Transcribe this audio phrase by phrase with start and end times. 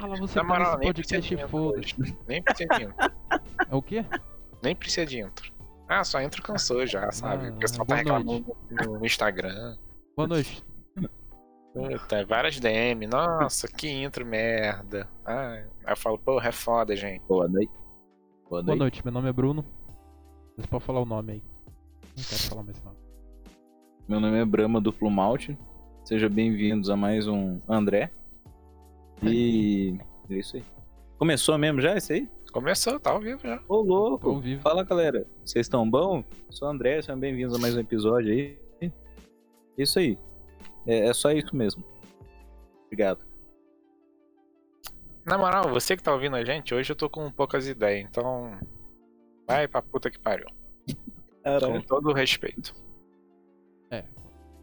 [0.00, 1.80] Fala, você Na tá moral, nesse podcast de foda.
[2.26, 3.12] Nem precisa de intro.
[3.70, 4.04] É o quê?
[4.62, 5.52] Nem precisa de intro.
[5.88, 7.48] Ah, só intro cansou já, sabe?
[7.48, 9.76] Ah, o pessoal tá reclamando no, no Instagram.
[10.16, 10.64] Boa noite.
[11.72, 13.06] Puta, várias DM.
[13.06, 15.08] Nossa, que intro merda.
[15.24, 15.52] Ah,
[15.84, 17.22] aí eu falo, porra, é foda, gente.
[17.26, 17.72] Boa noite.
[18.48, 18.78] Boa Boa noite.
[18.78, 19.64] noite, meu nome é Bruno.
[20.54, 21.42] Vocês podem falar o nome aí.
[22.16, 22.96] Não quero falar mais nome.
[24.08, 25.56] Meu nome é Brahma Duplo Malte.
[26.04, 28.10] Sejam bem-vindos a mais um André.
[29.22, 29.98] E
[30.30, 30.64] é isso aí.
[31.18, 32.28] Começou mesmo já isso aí?
[32.52, 33.60] Começou, tá ao vivo já.
[33.68, 34.30] Ô, louco!
[34.30, 34.62] ao vivo.
[34.62, 35.26] Fala, galera.
[35.44, 36.24] Vocês estão bom?
[36.50, 38.58] Sou o André, sejam bem-vindos a mais um episódio aí.
[39.76, 40.18] Isso aí.
[40.86, 41.84] É, é só isso mesmo.
[42.86, 43.26] Obrigado.
[45.24, 48.58] Na moral, você que tá ouvindo a gente, hoje eu tô com poucas ideias, então.
[49.46, 50.46] Vai pra puta que pariu.
[51.42, 52.74] Com todo o respeito.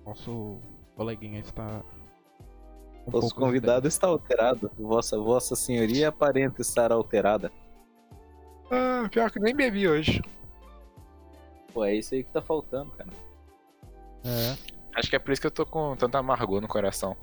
[0.05, 0.61] Nosso
[0.95, 1.83] coleguinha está.
[3.07, 4.71] Um Nosso convidado está alterado.
[4.77, 7.51] Vossa, vossa senhoria aparenta estar alterada.
[8.71, 10.21] Ah, pior que nem bebi hoje.
[11.73, 13.09] Pô, é isso aí que tá faltando, cara.
[14.23, 17.17] É, Acho que é por isso que eu tô com tanta amargor no coração.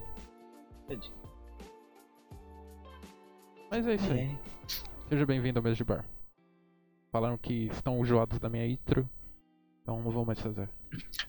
[3.71, 4.21] mas é isso aí.
[4.21, 4.53] É.
[5.09, 6.05] Seja bem-vindo ao mês de bar.
[7.11, 9.09] Falaram que estão enjoados da minha intro,
[9.83, 10.69] então não vou mais fazer.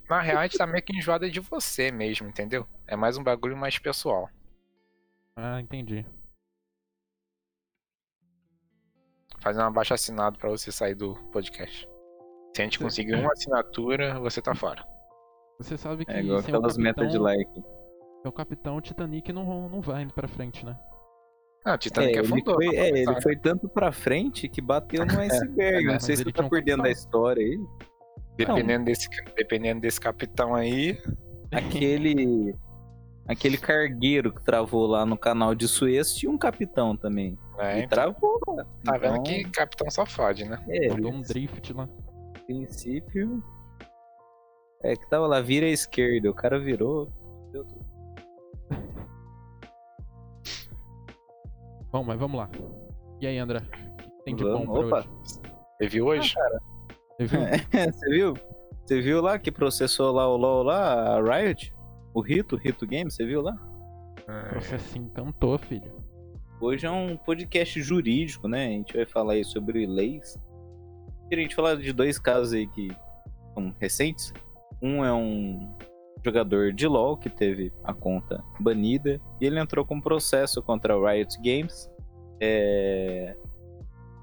[0.10, 2.68] Na real, a gente tá meio que enjoada de você mesmo, entendeu?
[2.86, 4.30] É mais um bagulho mais pessoal.
[5.36, 6.06] Ah, entendi.
[9.40, 11.88] Fazer uma baixa assinado pra você sair do podcast.
[12.56, 14.86] Se a gente conseguir uma assinatura, você tá fora.
[15.60, 17.54] Você sabe que É igual aquelas metas de capitão, like.
[17.54, 20.78] sem o capitão, Titanic não, não vai indo pra frente, né?
[21.66, 22.56] Ah, o Titanic É, ele afundou.
[22.56, 23.22] foi, tá é, ele começar.
[23.22, 25.88] foi tanto pra frente que bateu no iceberg.
[25.90, 26.92] é, não sei se ele você tá um por dentro da capitão.
[27.04, 27.60] história aí.
[28.38, 30.98] Dependendo desse, dependendo desse capitão aí.
[31.52, 32.56] Aquele.
[33.28, 37.38] Aquele cargueiro que travou lá no canal de Suez tinha um capitão também.
[37.58, 37.80] Né?
[37.80, 38.66] e Então, travou lá.
[38.84, 40.64] tá vendo Então, que capitão só fode, né?
[40.70, 41.88] É, Mandou um drift lá.
[42.46, 43.44] princípio.
[44.84, 46.30] É que tava lá, vira à esquerda.
[46.30, 47.10] O cara virou.
[47.52, 47.86] deu tudo.
[51.92, 52.50] Bom, mas vamos lá.
[53.22, 53.62] E aí, André?
[54.26, 55.00] Tem de Vamos, bom pra opa.
[55.00, 55.10] hoje?
[55.78, 56.34] Você viu hoje?
[57.20, 57.40] Você viu?
[57.94, 58.34] Você viu?
[58.86, 61.74] Você viu lá que processou lá o LOL lá, a Riot?
[62.14, 63.58] O Rito, Rito Games, você viu lá?
[64.28, 65.92] É, Você se encantou, filho.
[66.62, 68.68] Hoje é um podcast jurídico, né?
[68.68, 70.38] A gente vai falar aí sobre leis.
[71.28, 72.90] Queria a gente falar de dois casos aí que
[73.54, 74.32] são recentes.
[74.82, 75.76] Um é um
[76.24, 80.94] jogador de LoL que teve a conta banida e ele entrou com um processo contra
[80.94, 81.90] a Riot Games.
[82.40, 83.36] É...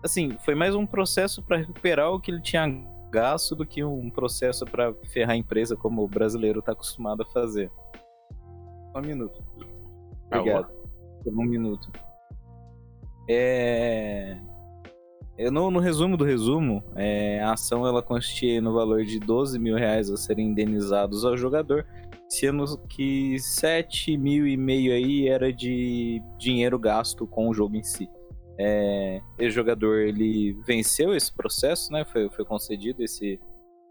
[0.02, 2.66] Assim, foi mais um processo para recuperar o que ele tinha
[3.10, 7.26] gasto do que um processo para ferrar a empresa como o brasileiro tá acostumado a
[7.26, 7.70] fazer.
[8.92, 9.42] Só um minuto.
[10.26, 10.72] Obrigado.
[11.22, 11.90] Por um minuto.
[13.28, 14.36] É...
[15.36, 19.58] é, No, no resumo do resumo, é, a ação ela consistia no valor de 12
[19.58, 21.86] mil reais a serem indenizados ao jogador,
[22.28, 27.82] sendo que 7 mil e meio aí era de dinheiro gasto com o jogo em
[27.82, 28.08] si.
[28.62, 32.04] É, esse jogador ele venceu esse processo, né?
[32.04, 33.40] Foi, foi concedido esse,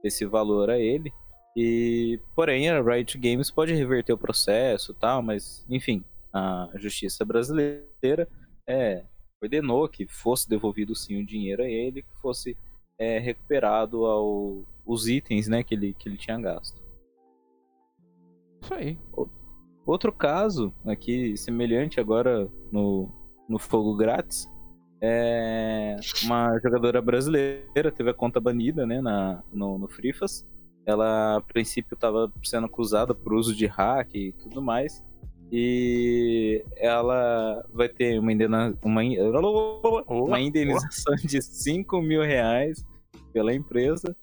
[0.04, 1.12] esse valor a ele.
[1.58, 8.30] E porém a Riot Games pode reverter o processo, tal, mas enfim, a justiça brasileira
[8.68, 9.06] é,
[9.42, 12.56] ordenou que fosse devolvido sim o dinheiro a ele, que fosse
[13.00, 16.80] é, recuperado ao, os itens né, que, ele, que ele tinha gasto.
[18.62, 19.00] Isso aí.
[19.84, 23.10] Outro caso, aqui semelhante agora no,
[23.50, 24.48] no Fogo Grátis,
[25.02, 30.46] é uma jogadora brasileira teve a conta banida né, na, no, no Frifas.
[30.86, 35.04] Ela, a princípio, estava sendo acusada por uso de hack e tudo mais.
[35.52, 39.02] E ela vai ter uma, indena, uma,
[40.08, 42.86] uma indenização de 5 mil reais
[43.32, 44.16] pela empresa.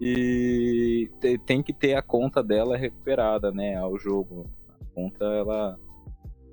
[0.00, 4.46] E te- tem que ter a conta dela recuperada, né, ao jogo.
[4.68, 5.78] A conta, ela...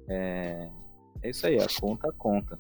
[0.09, 0.69] É,
[1.21, 2.57] é isso aí, a conta, a conta.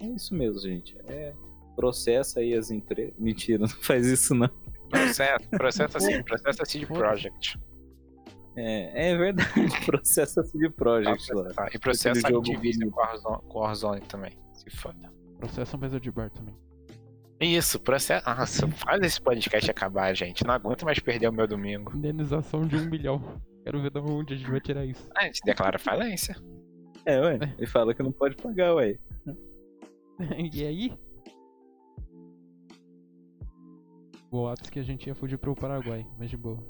[0.00, 0.96] É isso mesmo, gente.
[1.06, 1.34] É,
[1.76, 3.14] processa aí as empresas.
[3.18, 4.50] Mentira, não faz isso não.
[4.88, 6.86] Processo, processo assim, processo assim de.
[6.86, 7.58] Project.
[8.56, 9.52] É, é verdade,
[9.86, 11.50] processa CD Projekt lá.
[11.50, 14.32] Tá, e processo Aquele a jogo Activision com Warzone, com Warzone também.
[14.52, 15.10] Se foda.
[15.38, 16.54] Processo mesa de bar também.
[17.40, 18.28] Isso, processo.
[18.28, 20.44] Nossa, faz esse podcast acabar, gente.
[20.44, 21.96] Não aguento mais perder o meu domingo.
[21.96, 23.40] Indenização de um milhão.
[23.64, 25.08] Quero ver de onde a gente vai tirar isso.
[25.14, 26.36] Ah, a gente declara falência.
[27.06, 27.38] É, ué.
[27.56, 28.98] Ele fala que não pode pagar, ué.
[30.52, 30.98] e aí?
[34.30, 36.62] Boatos que a gente ia fugir pro Paraguai, mas de boa.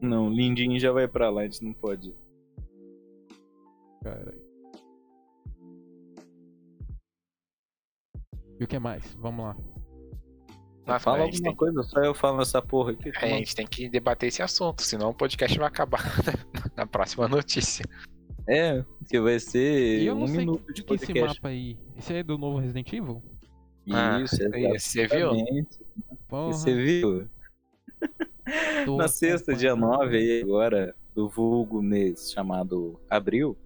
[0.00, 2.14] Não, Lindinho já vai pra lá, a gente não pode.
[4.02, 4.48] Caralho.
[8.60, 9.14] E o que mais?
[9.14, 9.56] Vamos lá.
[10.86, 11.54] Mas Fala alguma tem...
[11.54, 13.10] coisa, só eu falo nessa porra aqui.
[13.16, 16.02] É, a gente tem que debater esse assunto, senão o podcast vai acabar
[16.76, 17.84] na próxima notícia.
[18.48, 21.36] É, que vai E ser eu um não sei minuto de que esse podcast.
[21.36, 21.76] mapa aí.
[21.98, 23.22] Esse aí é do novo Resident Evil?
[23.90, 24.48] Ah, Isso, Você
[25.06, 25.32] viu?
[25.32, 25.78] exatamente.
[26.28, 27.28] Porra, Você viu?
[28.84, 29.98] tô Na sexta, dia acompanhando.
[30.04, 33.56] 9 aí agora, do vulgo mês chamado Abril,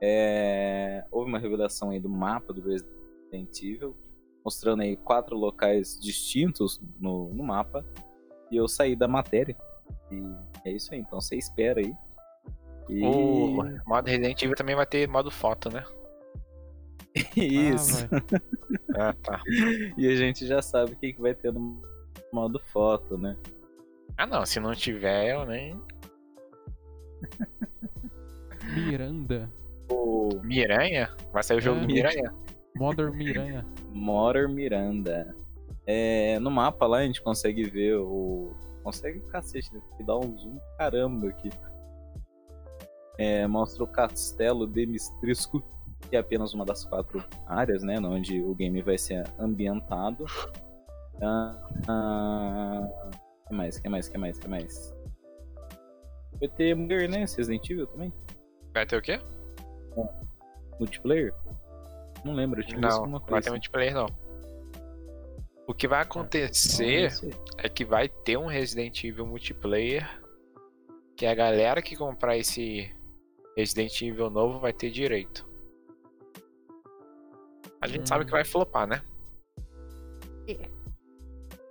[0.00, 3.96] é, houve uma revelação aí do mapa do Resident Evil,
[4.44, 7.84] mostrando aí quatro locais distintos no, no mapa,
[8.50, 9.56] e eu saí da matéria.
[10.10, 10.22] E
[10.64, 11.92] é isso aí, então você espera aí.
[12.88, 13.04] E...
[13.04, 15.84] O modo Resident Evil também vai ter modo foto, né?
[17.36, 18.06] isso.
[18.12, 18.18] Ah.
[19.00, 19.40] Ah, tá.
[19.96, 21.80] e a gente já sabe o que, que vai ter no
[22.32, 23.36] modo foto, né?
[24.16, 25.80] Ah, não, se não tiver, eu nem.
[28.74, 29.52] Miranda.
[29.90, 31.14] O Miranha?
[31.32, 31.80] Vai sair o jogo É.
[31.82, 32.34] do Miranha?
[32.76, 33.66] Modern Miranha.
[33.92, 35.34] Motor Miranda.
[35.86, 38.50] É, no mapa lá a gente consegue ver o.
[38.82, 39.80] Consegue cacete, né?
[39.96, 41.50] Que dá um zoom caramba aqui.
[43.18, 45.60] É, mostra o castelo de Mistrisco,
[46.08, 47.98] que é apenas uma das quatro áreas, né?
[47.98, 50.24] Onde o game vai ser ambientado.
[51.20, 51.56] Ah,
[51.88, 53.10] ah,
[53.48, 53.78] que mais?
[53.78, 54.08] Que mais?
[54.08, 54.38] Que mais?
[54.38, 54.96] Que mais?
[56.38, 57.18] Vai ter mulher, né?
[57.18, 58.12] Resident Evil também?
[58.72, 59.20] Vai ter o quê?
[60.78, 61.34] Multiplayer?
[62.24, 63.44] Não lembro, eu tinha Não, alguma não vai coisa.
[63.46, 64.06] ter multiplayer, não.
[65.66, 67.30] O que vai acontecer assim.
[67.58, 70.08] é que vai ter um Resident Evil multiplayer
[71.16, 72.90] que a galera que comprar esse
[73.58, 75.44] Resident Evil novo vai ter direito.
[77.80, 78.06] A gente Hum.
[78.06, 79.02] sabe que vai flopar, né?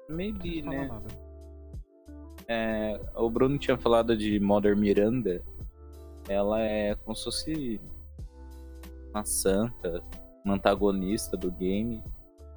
[0.09, 1.01] Maybe, Não né?
[2.49, 5.41] É, o Bruno tinha falado de Mother Miranda.
[6.27, 7.81] Ela é como se fosse
[9.13, 10.03] uma santa,
[10.43, 12.03] uma antagonista do game.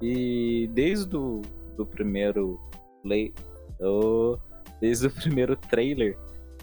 [0.01, 1.41] E desde o
[1.77, 2.59] do primeiro
[3.01, 3.33] play,
[3.79, 4.37] o-
[4.81, 6.17] desde o primeiro trailer,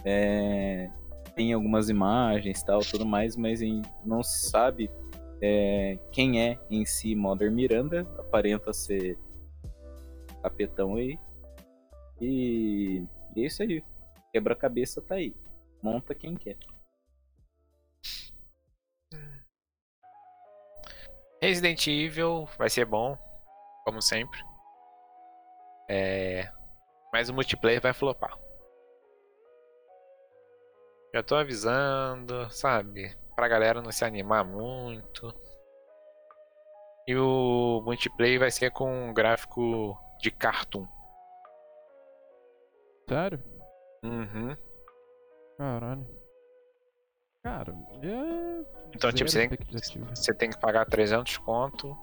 [0.04, 0.90] é,
[1.38, 3.60] tem algumas imagens tal, tudo mais, mas
[4.04, 4.90] não se sabe
[5.40, 8.00] é, quem é em si Mother Miranda.
[8.18, 9.16] Aparenta ser
[10.42, 11.16] capetão aí.
[12.20, 13.06] E
[13.36, 13.84] é isso aí.
[14.32, 15.32] Quebra-cabeça tá aí.
[15.80, 16.56] Monta quem quer.
[21.40, 23.16] Resident Evil vai ser bom,
[23.84, 24.40] como sempre.
[25.88, 26.50] É...
[27.12, 28.36] Mas o multiplayer vai flopar.
[31.14, 33.16] Já tô avisando, sabe?
[33.34, 35.32] Pra galera não se animar muito.
[37.06, 40.86] E o multiplayer vai ser com um gráfico de cartoon.
[43.08, 43.42] Sério?
[44.04, 44.54] Uhum.
[45.56, 46.06] Caralho.
[47.42, 47.72] Cara,
[48.02, 48.88] é.
[48.94, 49.58] Então, tipo, você tem,
[50.14, 51.96] você tem que pagar 300 conto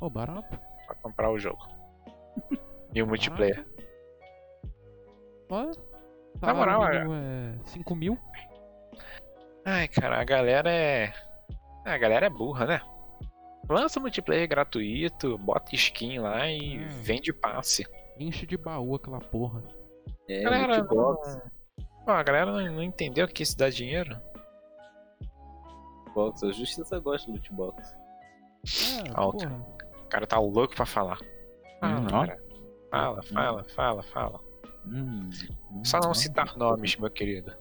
[0.00, 0.56] Ô, barato.
[0.86, 1.66] pra comprar o jogo.
[2.94, 3.66] E o multiplayer.
[5.50, 5.72] Ó,
[6.40, 8.18] Na moral, é 5 mil.
[9.64, 11.12] Ai, cara, a galera é.
[11.84, 12.80] A galera é burra, né?
[13.68, 16.88] Lança multiplayer gratuito, bota skin lá e Hum.
[17.02, 17.86] vende passe.
[18.18, 19.62] Enche de baú aquela porra.
[20.28, 21.34] É, galera, Lootbox.
[21.36, 21.42] não...
[22.04, 24.16] Pô, a galera não, não entendeu que isso dá dinheiro.
[26.14, 26.42] Lootbox.
[26.44, 27.94] A justiça gosta de lootbox.
[29.04, 29.48] É, Alta.
[29.48, 31.18] O cara tá louco pra falar.
[31.80, 32.38] Fala, Hum, cara.
[32.90, 34.40] Fala, fala, fala, fala.
[34.90, 35.30] Hum,
[35.70, 36.14] hum, Só não nome.
[36.16, 37.52] citar nomes, meu querido.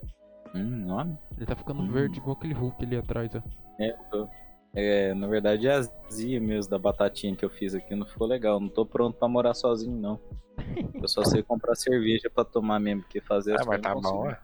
[0.56, 1.18] Hum, nome?
[1.36, 1.92] Ele tá ficando Hum.
[1.92, 3.42] verde igual aquele Hulk ali atrás, ó.
[3.80, 4.30] É, eu tô-
[4.74, 7.96] é, na verdade é a azia mesmo da batatinha que eu fiz aqui.
[7.96, 8.60] Não ficou legal.
[8.60, 10.20] Não tô pronto pra morar sozinho, não.
[11.04, 13.90] Eu só sei comprar cerveja pra tomar mesmo, porque fazer as Ah, mas coisas tá
[13.94, 14.30] não bom, consigo.
[14.30, 14.40] é.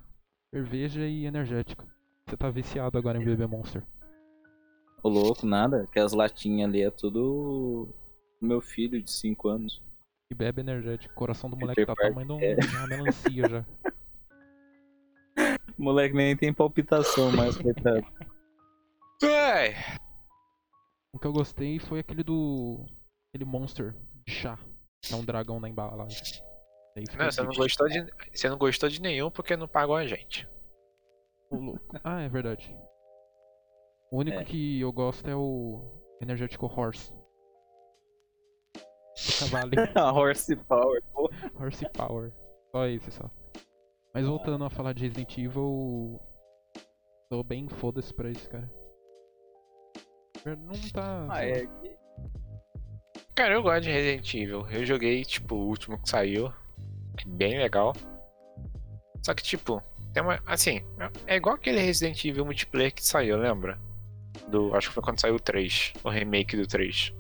[0.54, 1.86] Cerveja e energético.
[2.28, 3.84] Você tá viciado agora em beber Monster.
[5.02, 5.88] Ô louco, nada.
[5.92, 7.90] Que as latinhas ali é tudo
[8.40, 9.82] do meu filho de 5 anos.
[10.34, 11.14] E bebe energético.
[11.14, 12.56] Coração do moleque tá tamanho de um- é.
[12.56, 13.66] uma melancia já.
[15.38, 15.38] O
[15.84, 18.04] moleque nem tem palpitação mais, coitado.
[19.24, 19.76] Ai,
[21.14, 22.84] O que eu gostei foi aquele do.
[23.30, 24.58] aquele Monster de chá.
[25.04, 26.20] Que é um dragão na embalagem.
[27.18, 28.04] Não, você não gostou de.
[28.34, 30.50] Você não gostou de nenhum porque não pagou a gente.
[32.04, 32.76] Ah, é verdade.
[34.12, 34.44] O único É.
[34.44, 35.84] que eu gosto é o
[36.20, 37.14] energético Horse.
[39.40, 39.72] Cavalo.
[40.18, 41.30] horsepower, pô.
[41.60, 42.32] Horse Power.
[42.72, 43.30] Só esse só.
[44.14, 46.20] Mas voltando a falar de Resident Evil.
[47.30, 48.70] Tô bem foda-se pra esse cara.
[50.46, 51.28] Não tá.
[51.30, 51.68] Ah, é
[53.36, 54.68] Cara, eu gosto de Resident Evil.
[54.70, 56.54] Eu joguei, tipo, o último que saiu.
[57.18, 57.94] É bem legal.
[59.24, 59.82] Só que, tipo,
[60.14, 60.40] tem uma.
[60.46, 60.82] Assim,
[61.26, 63.80] é igual aquele Resident Evil multiplayer que saiu, lembra?
[64.48, 65.94] Do, acho que foi quando saiu o 3.
[66.04, 67.14] O remake do 3.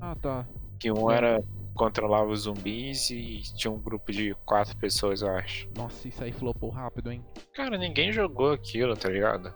[0.00, 0.46] Ah, tá.
[0.78, 1.42] Que um era
[1.74, 5.68] controlava os zumbis e tinha um grupo de quatro pessoas, eu acho.
[5.76, 7.24] Nossa, isso aí flopou rápido, hein?
[7.52, 9.52] Cara, ninguém jogou aquilo, tá ligado?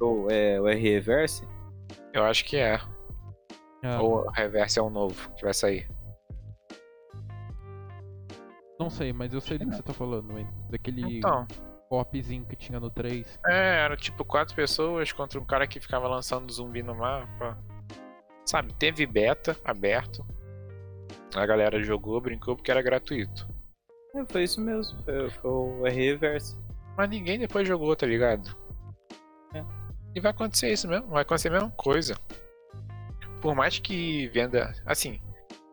[0.00, 1.46] Ou é o R-Reverse?
[2.12, 2.78] Eu acho que é.
[3.82, 5.88] Ah, Ou o Reverse é o novo que vai sair.
[8.78, 10.46] Não sei, mas eu sei do que você tá falando, hein?
[10.70, 11.46] Daquele Então,
[11.88, 13.38] co-opzinho que tinha no 3.
[13.48, 17.58] é, era tipo quatro pessoas contra um cara que ficava lançando zumbi no mapa.
[18.46, 20.24] Sabe, teve beta aberto.
[21.34, 23.48] A galera jogou, brincou porque era gratuito.
[24.14, 25.02] É, foi isso mesmo.
[25.02, 26.56] Foi, foi o R-Reverse.
[26.96, 28.56] Mas ninguém depois jogou, tá ligado?
[29.54, 29.64] É.
[30.14, 32.16] E vai acontecer isso mesmo, vai acontecer a mesma coisa.
[33.40, 34.74] Por mais que venda.
[34.84, 35.20] Assim,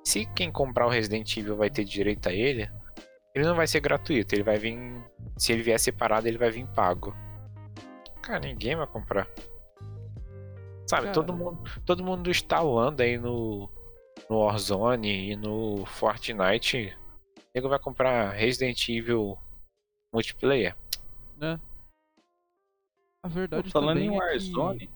[0.03, 2.69] se quem comprar o Resident Evil vai ter direito a ele,
[3.33, 4.77] ele não vai ser gratuito, ele vai vir.
[5.37, 7.15] Se ele vier separado, ele vai vir pago.
[8.21, 9.27] Cara, ninguém vai comprar.
[10.87, 11.13] Sabe, Cara.
[11.13, 13.69] todo mundo, todo mundo instalando aí no,
[14.29, 16.97] no Warzone e no Fortnite.
[17.53, 19.37] Ele vai comprar Resident Evil
[20.13, 20.75] multiplayer.
[21.37, 21.59] né?
[23.23, 24.89] A verdade Falando também em é que- Warzone,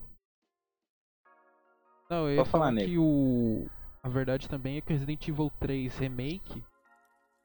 [2.08, 2.88] Não, eu ia falar, nego.
[2.88, 3.68] que o...
[4.02, 6.62] A verdade também é que o Resident Evil 3 Remake,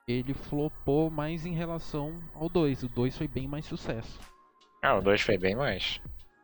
[0.08, 2.84] ele flopou mais em relação ao 2.
[2.84, 4.20] O 2 foi bem mais sucesso.
[4.82, 6.00] Ah, o 2 foi bem mais.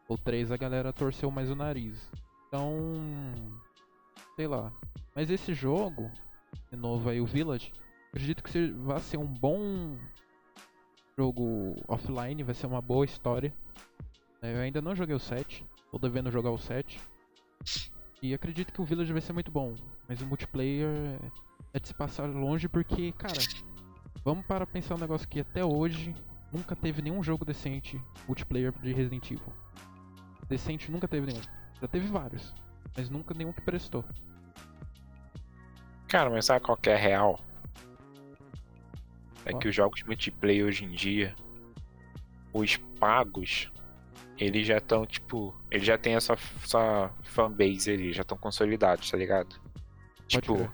[0.08, 2.12] O 3 a galera torceu mais o nariz.
[2.48, 3.32] Então...
[4.36, 4.72] Sei lá.
[5.15, 6.10] Mas esse jogo,
[6.72, 7.72] de novo aí, o Village,
[8.10, 9.98] acredito que vai ser um bom
[11.18, 13.53] jogo offline, vai ser uma boa história.
[14.41, 17.00] É, Eu ainda não joguei o 7, tô devendo jogar o 7.
[18.22, 19.75] E acredito que o Village vai ser muito bom,
[20.08, 21.20] mas o multiplayer
[21.74, 23.39] é de se passar longe porque, cara,
[24.24, 26.15] vamos para pensar um negócio que até hoje
[26.51, 29.53] nunca teve nenhum jogo decente multiplayer de Resident Evil.
[30.48, 31.41] Decente nunca teve nenhum.
[31.82, 32.53] Já teve vários,
[32.96, 34.03] mas nunca nenhum que prestou.
[36.12, 37.39] Cara, mas sabe qual que é a real?
[39.46, 41.34] É que os jogos multiplayer hoje em dia,
[42.51, 43.72] os pagos,
[44.38, 49.15] eles já estão, tipo, eles já têm essa, essa fanbase ali, já estão consolidados, tá
[49.15, 49.56] ligado?
[50.27, 50.70] Tipo.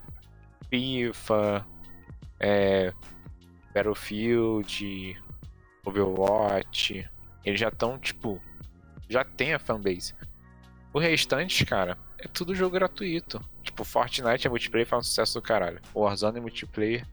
[0.68, 1.64] FIFA,
[2.40, 2.92] é,
[3.72, 5.22] Battlefield,
[5.84, 7.08] Overwatch,
[7.44, 8.42] eles já estão, tipo,
[9.08, 10.16] já tem a fanbase.
[10.92, 13.40] O restante, cara, é tudo jogo gratuito.
[13.62, 15.80] Tipo, Fortnite é multiplayer e faz um sucesso do caralho.
[15.94, 17.06] Warzone é multiplayer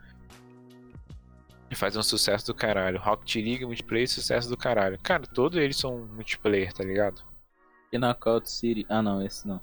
[1.70, 3.00] e faz um sucesso do caralho.
[3.00, 5.00] Rocket League é multiplayer e sucesso do caralho.
[5.02, 7.24] Cara, todos eles são multiplayer, tá ligado?
[7.96, 8.86] e Knockout City.
[8.90, 9.62] Ah, não, esse não.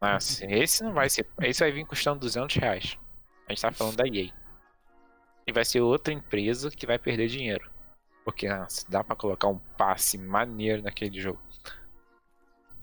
[0.00, 1.26] Mas esse não vai ser.
[1.42, 2.98] Esse vai vir custando 200 reais.
[3.46, 4.30] A gente tá falando da EA.
[5.46, 7.70] E vai ser outra empresa que vai perder dinheiro.
[8.24, 11.40] Porque nossa, dá pra colocar um passe maneiro naquele jogo.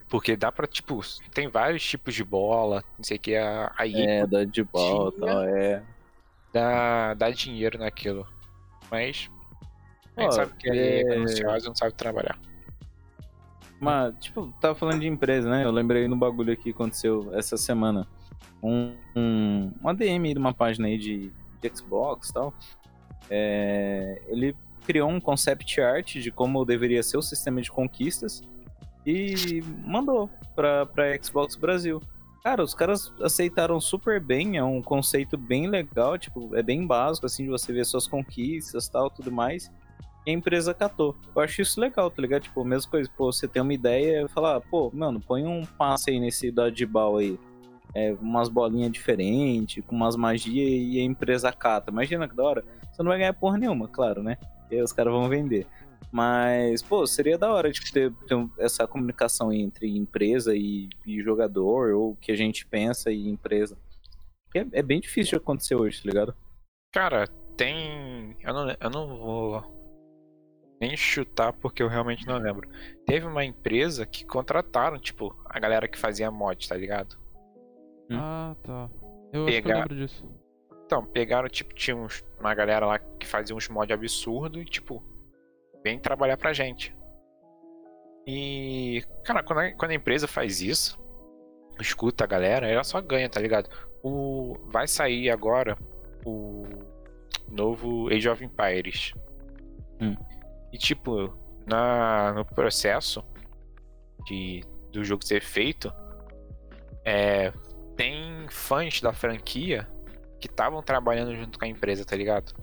[0.10, 1.02] Porque dá pra, tipo,
[1.34, 5.28] tem vários tipos de bola, não sei o que, a, a É, dodgeball e tinha-
[5.28, 5.84] tal, é.
[6.54, 8.26] dá, dá dinheiro naquilo.
[8.90, 9.30] Mas
[10.16, 12.40] a gente sabe que é é- gananciosa e não sabe trabalhar.
[13.80, 15.64] Mas, tipo, tava falando de empresa, né?
[15.64, 18.08] Eu lembrei no bagulho aqui que aconteceu essa semana.
[18.64, 22.54] Um, um, um ADM aí de uma página aí de, de Xbox e tal.
[23.30, 28.42] É, ele criou um concept art de como deveria ser o sistema de conquistas
[29.08, 32.02] e mandou pra, pra Xbox Brasil.
[32.44, 37.26] Cara, os caras aceitaram super bem, é um conceito bem legal, tipo, é bem básico,
[37.26, 39.72] assim, de você ver suas conquistas tal, tudo mais
[40.28, 41.16] e a empresa catou.
[41.34, 42.44] Eu acho isso legal, tá ligado?
[42.44, 46.12] Tipo, a mesma coisa, pô, você tem uma ideia falar, pô, mano, põe um passe
[46.12, 47.40] aí nesse dodgeball aí.
[47.96, 51.90] É, umas bolinhas diferentes, com umas magias e a empresa cata.
[51.90, 52.66] Imagina que da hora.
[52.92, 54.38] Você não vai ganhar porra nenhuma, claro, né?
[54.70, 55.66] E aí os caras vão vender.
[56.12, 61.94] Mas, pô, seria da hora tipo, ter, ter essa comunicação entre empresa e, e jogador,
[61.94, 63.78] ou o que a gente pensa e empresa.
[64.56, 66.36] É, é bem difícil de acontecer hoje, tá ligado?
[66.94, 68.36] Cara, tem.
[68.42, 69.78] Eu não, eu não vou
[70.80, 72.70] nem chutar porque eu realmente não lembro.
[73.06, 77.18] Teve uma empresa que contrataram, tipo, a galera que fazia mod, tá ligado?
[78.10, 78.18] Hum.
[78.18, 78.90] Ah, tá.
[79.34, 80.26] Eu acho que eu Pegar- lembro disso.
[80.86, 85.04] Então, pegaram, tipo, tinha uns- uma galera lá que fazia uns mod absurdo e, tipo,
[85.88, 86.94] vem trabalhar pra gente.
[88.28, 91.00] E, cara, quando a, quando a empresa faz isso,
[91.80, 93.70] escuta a galera, ela só ganha, tá ligado?
[94.04, 95.78] O, vai sair agora
[96.26, 96.66] o
[97.48, 99.14] novo Age of Empires.
[100.02, 100.16] Hum.
[100.74, 101.34] E, tipo,
[101.66, 103.24] na, no processo
[104.26, 105.90] de, do jogo ser feito,
[107.06, 107.54] é,
[107.96, 109.88] tem fãs da franquia
[110.42, 112.54] que estavam trabalhando junto com a empresa, tá ligado?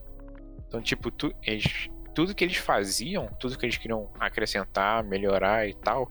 [0.69, 5.75] Então, tipo, tu- eles- tudo que eles faziam, tudo que eles queriam acrescentar, melhorar e
[5.75, 6.11] tal,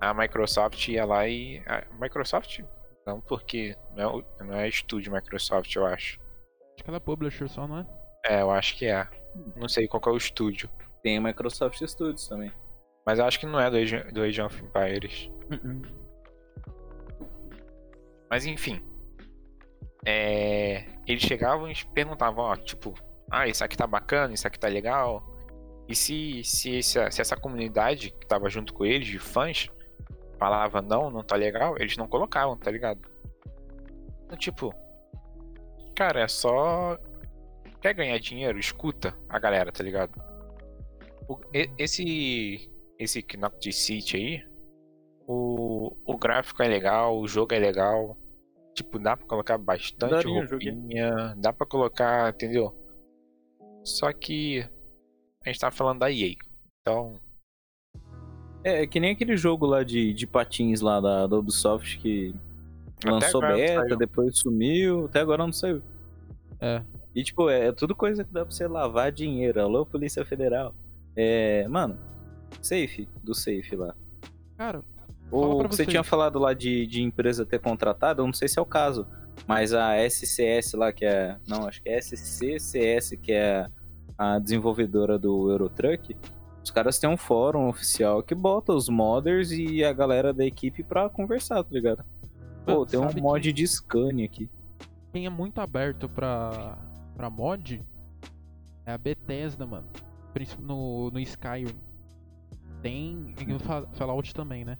[0.00, 1.62] a Microsoft ia lá e.
[1.66, 2.60] A Microsoft
[3.06, 6.18] Não porque não é, o- não é estúdio Microsoft, eu acho.
[6.74, 7.86] Acho que ela é publisher só, não é?
[8.26, 9.06] É, eu acho que é.
[9.54, 10.68] Não sei qual que é o estúdio.
[11.02, 12.50] Tem a Microsoft Studios também.
[13.06, 15.30] Mas eu acho que não é do Age, do Age of Empires.
[18.28, 18.82] Mas enfim.
[20.04, 22.94] É, eles chegavam e perguntavam, ó, tipo,
[23.30, 25.24] ah, isso aqui tá bacana, isso aqui tá legal.
[25.88, 29.68] E se, se, essa, se essa comunidade que tava junto com eles, de fãs,
[30.38, 33.00] falava não, não tá legal, eles não colocavam, tá ligado?
[34.24, 34.74] Então, tipo,
[35.94, 36.98] cara, é só.
[37.80, 38.58] Quer ganhar dinheiro?
[38.58, 40.20] Escuta a galera, tá ligado?
[41.28, 41.38] O-
[41.78, 42.70] esse.
[42.98, 44.44] Esse Knock City aí,
[45.28, 48.16] o, o gráfico é legal, o jogo é legal.
[48.74, 52.74] Tipo, dá pra colocar bastante Daria roupinha, dá pra colocar, entendeu?
[53.86, 54.68] Só que
[55.44, 56.34] a gente tá falando da EA.
[56.82, 57.14] Então,
[58.64, 62.34] É, é que nem aquele jogo lá de, de patins lá da, da Ubisoft que
[62.98, 65.80] Até lançou beta, depois sumiu, até agora não saiu.
[66.60, 66.82] É.
[67.14, 69.62] E tipo, é, é tudo coisa que dá pra você lavar dinheiro.
[69.62, 70.74] Alô, Polícia Federal.
[71.14, 71.96] É, mano,
[72.60, 73.94] safe, do safe lá.
[74.58, 74.82] Cara,
[75.30, 78.32] Fala O pra que você tinha falado lá de, de empresa ter contratado, eu não
[78.32, 79.06] sei se é o caso,
[79.46, 81.36] mas a SCS lá, que é.
[81.48, 83.66] Não, acho que é SCCS, que é
[84.16, 86.16] a desenvolvedora do Eurotruck.
[86.64, 90.82] Os caras têm um fórum oficial que bota os modders e a galera da equipe
[90.82, 92.04] pra conversar, tá ligado?
[92.64, 94.48] Pô, tem um mod que- de Scania aqui.
[95.12, 96.76] quem é muito aberto pra,
[97.14, 97.80] pra mod
[98.84, 99.86] é a Bethesda, mano.
[100.60, 101.76] No, no Skyrim.
[102.82, 103.34] Tem.
[103.40, 104.76] e no Fa- Fallout também, né?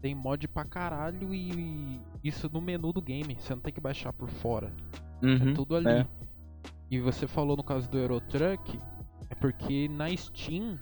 [0.00, 3.36] Tem mod pra caralho e isso no menu do game.
[3.40, 4.72] Você não tem que baixar por fora.
[5.22, 5.88] Uhum, É tudo ali.
[5.88, 6.06] é.
[6.90, 8.78] E você falou no caso do Eurotruck,
[9.28, 10.76] é porque na Steam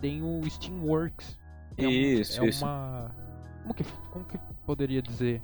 [0.00, 1.38] tem o Steamworks.
[1.76, 2.64] é um- Isso, é isso.
[2.64, 3.10] uma.
[3.62, 5.42] Como que, como que poderia dizer?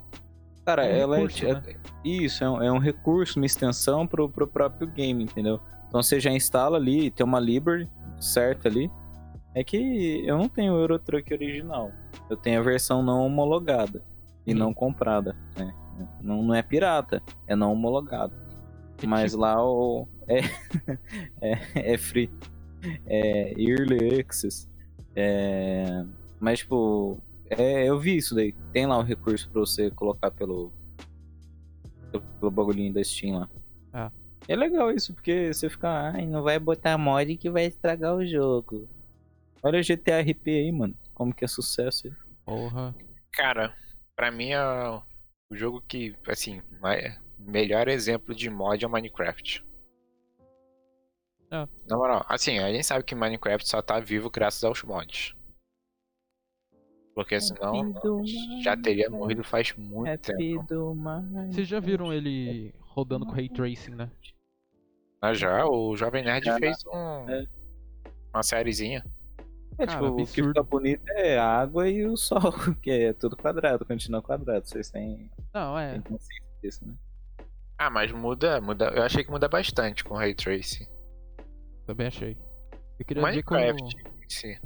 [0.64, 1.62] Cara, É um ela recurso, é, né?
[1.66, 5.60] é- Isso, é um, é um recurso, uma extensão pro, pro próprio game, entendeu?
[5.88, 7.88] Então você já instala ali, tem uma library
[8.20, 8.90] certa ali.
[9.56, 11.90] É que eu não tenho o Eurotruck original.
[12.28, 14.02] Eu tenho a versão não homologada
[14.46, 14.58] e Sim.
[14.58, 15.34] não comprada.
[15.56, 15.74] Né?
[16.20, 18.34] Não, não é pirata, é não homologado.
[19.02, 20.06] É Mas tipo- lá o.
[20.28, 20.40] É,
[21.40, 22.30] é, é free.
[23.06, 24.68] É Early Access.
[25.14, 26.04] É,
[26.38, 27.16] mas, tipo,
[27.48, 28.52] é, eu vi isso daí.
[28.74, 30.70] Tem lá o recurso pra você colocar pelo.
[32.12, 33.48] pelo, pelo bagulhinho da Steam lá.
[33.90, 34.12] Ah.
[34.46, 38.24] É legal isso, porque você fica, ai, não vai botar mod que vai estragar o
[38.26, 38.86] jogo.
[39.66, 40.96] Olha o GTA RP aí, mano.
[41.12, 42.12] Como que é sucesso aí.
[42.44, 42.94] Porra.
[43.32, 43.74] cara,
[44.14, 45.02] pra mim é o
[45.56, 46.62] jogo que, assim,
[47.36, 49.64] melhor exemplo de mod é o Minecraft.
[51.50, 51.68] Ah.
[51.88, 55.34] Na moral, assim, a gente sabe que Minecraft só tá vivo graças aos mods.
[57.14, 57.92] Porque senão
[58.62, 60.94] já teria morrido faz muito tempo.
[61.50, 64.10] Vocês já viram ele rodando com Ray Tracing, né?
[65.20, 66.58] Mas já, o Jovem Nerd Já.
[66.58, 67.46] fez um, É.
[68.32, 69.02] uma sériezinha.
[69.78, 70.48] É, Cara, tipo, o que absurdo.
[70.48, 72.40] fica bonito é a água e o sol,
[72.82, 74.66] que é tudo quadrado, continua quadrado.
[74.66, 75.92] Vocês têm, Não, é.
[75.92, 76.94] têm consciência disso, né?
[77.78, 78.86] Ah, mas muda, muda.
[78.94, 80.86] Eu achei que muda bastante com o Ray Tracing.
[81.86, 82.38] Também achei.
[82.98, 83.54] Eu queria ver com.
[83.54, 83.96] Minecraft,
[84.28, 84.56] sim.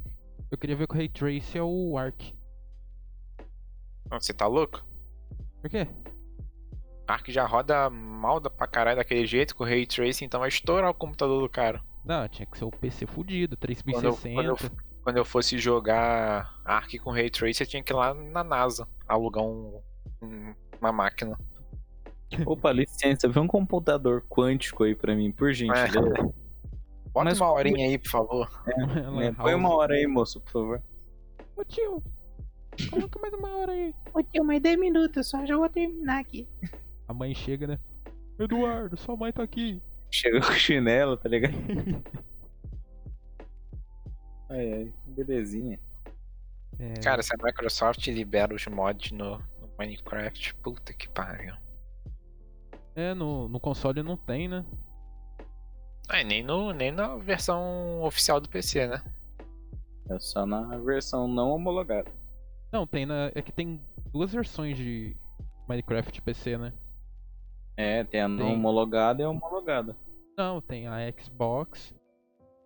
[0.51, 2.35] Eu queria ver com o Ray Tracing é o Ark.
[4.09, 4.85] Não, Você tá louco?
[5.61, 5.87] Por quê?
[7.09, 10.49] Ark já roda mal da- pra caralho daquele jeito com o Ray Tracing, então vai
[10.49, 11.83] estourar o computador do cara.
[12.05, 14.35] Não, tinha que ser o PC fudido, Quando eu, 3660.
[14.35, 18.14] quando, eu, quando eu fosse jogar Ark com Ray Tracing, eu tinha que ir lá
[18.14, 19.81] na NASA alugar um,
[20.23, 21.37] um- uma máquina.
[22.46, 26.01] Opa, licença, vê um computador quântico aí pra mim, por gentileza.
[27.12, 28.62] Bota Mas uma horinha aí, por favor.
[29.11, 30.83] Lan É, põe uma hora aí, moço, por favor.
[31.57, 32.01] Ô tio,
[32.88, 33.92] coloca mais uma hora aí.
[34.14, 36.46] Ô tio, mais 10 minutos, só já vou terminar aqui.
[37.09, 37.81] A mãe chega, né?
[38.38, 39.83] Eduardo, sua mãe tá aqui.
[40.09, 41.53] Chega com chinelo, tá ligado?
[44.50, 45.78] Ai, ai, belezinha.
[46.78, 51.54] É, Cara, se a Microsoft libera os mods no, no Minecraft, puta que pariu.
[52.94, 54.64] é no, no console não tem, né?
[56.08, 59.02] Ah, e nem, no, nem na versão oficial do PC, né?
[60.08, 62.10] É só na versão não homologada.
[62.72, 63.30] Não, tem na.
[63.34, 63.80] É que tem
[64.12, 65.16] duas versões de
[65.68, 66.72] Minecraft PC, né?
[67.76, 68.54] É, tem a não Tem.
[68.54, 69.96] homologada e a homologada.
[70.36, 71.94] Não, tem a Xbox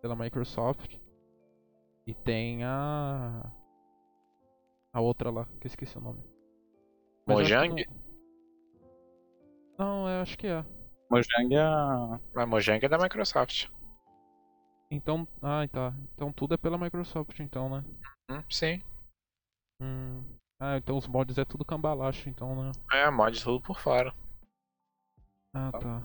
[0.00, 0.96] pela Microsoft
[2.06, 3.50] e tem a
[4.92, 6.22] a outra lá, que eu esqueci o nome.
[7.26, 7.86] Mas eu acho que Mojang?
[9.78, 10.64] Não, eu acho que é.
[11.10, 12.20] Mojang é a...
[12.34, 13.68] Mas Mojang é da Microsoft.
[14.90, 15.92] Então, ah, tá.
[16.14, 17.84] Então tudo é pela Microsoft, então, né?
[18.30, 18.82] Hum, sim.
[19.82, 20.22] Hum,
[20.60, 22.70] Ah, então os mods é tudo cambalacho, então, né?
[22.92, 24.14] É, mod tudo por fora.
[25.52, 26.02] Ah, tá.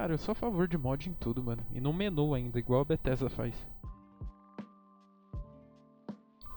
[0.00, 1.62] Cara, eu sou a favor de mod em tudo, mano.
[1.74, 3.54] E no menu ainda, igual a Bethesda faz.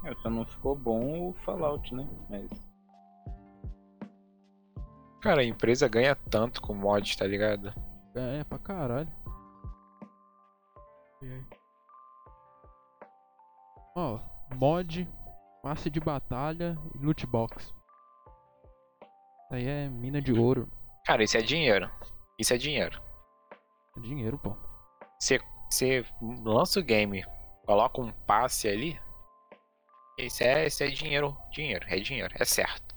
[0.05, 2.07] É, só não ficou bom o Fallout, né?
[2.29, 2.49] Mas.
[5.19, 7.73] Cara, a empresa ganha tanto com mod, tá ligado?
[8.15, 9.11] É, pra caralho.
[11.21, 11.45] E aí?
[13.97, 14.19] Ó,
[14.55, 15.05] mod,
[15.61, 17.61] passe de batalha e loot box.
[17.65, 17.75] Isso
[19.51, 20.69] aí é mina de ouro.
[21.05, 21.91] Cara, isso é dinheiro.
[22.39, 23.02] Isso é dinheiro.
[23.97, 24.55] É dinheiro, pô.
[25.19, 26.05] Você
[26.43, 27.23] lança o game,
[27.65, 28.99] coloca um passe ali.
[30.19, 31.35] Isso é, isso é dinheiro.
[31.51, 32.93] Dinheiro, é dinheiro, é certo.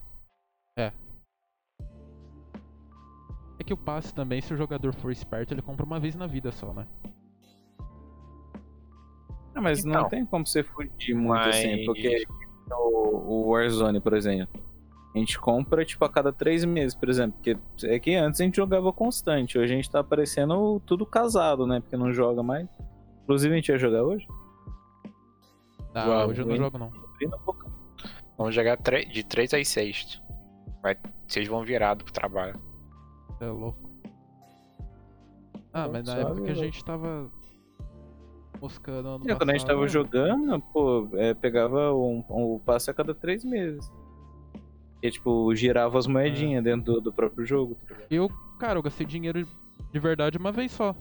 [3.58, 6.26] É que o passe também, se o jogador for esperto, ele compra uma vez na
[6.26, 6.86] vida só, né?
[9.54, 10.08] Ah, mas não Então.
[10.10, 12.26] tem como você fugir muito Mas- assim, porque
[12.70, 14.62] o, o Warzone, por exemplo,
[15.16, 18.44] a gente compra tipo a cada três meses, por exemplo, porque é que antes a
[18.44, 21.80] gente jogava constante, hoje a gente tá aparecendo tudo casado, né?
[21.80, 22.68] Porque não joga mais.
[23.22, 24.28] Inclusive a gente ia jogar hoje?
[25.94, 26.92] Ah, Jogo, hoje eu não jogo não.
[28.36, 30.22] Vamos jogar de 3 às 6.
[30.82, 32.60] Vai, vocês vão virado pro trabalho.
[33.40, 33.90] É louco.
[35.72, 36.62] Ah, mas na época que a louco.
[36.62, 37.30] gente tava
[38.60, 42.94] moscando ano É, quando a gente tava jogando, pô, é, pegava um, um passe a
[42.94, 43.90] cada três meses.
[45.02, 47.74] E tipo, girava as moedinhas dentro do, do próprio jogo.
[47.86, 48.12] tá ligado?
[48.12, 48.28] Eu,
[48.58, 49.46] cara, eu gastei dinheiro
[49.92, 50.96] de verdade uma vez só.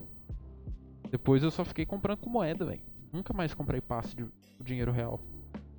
[1.10, 2.82] Depois eu só fiquei comprando com moeda, velho.
[3.12, 5.20] Nunca mais comprei passe de com dinheiro real.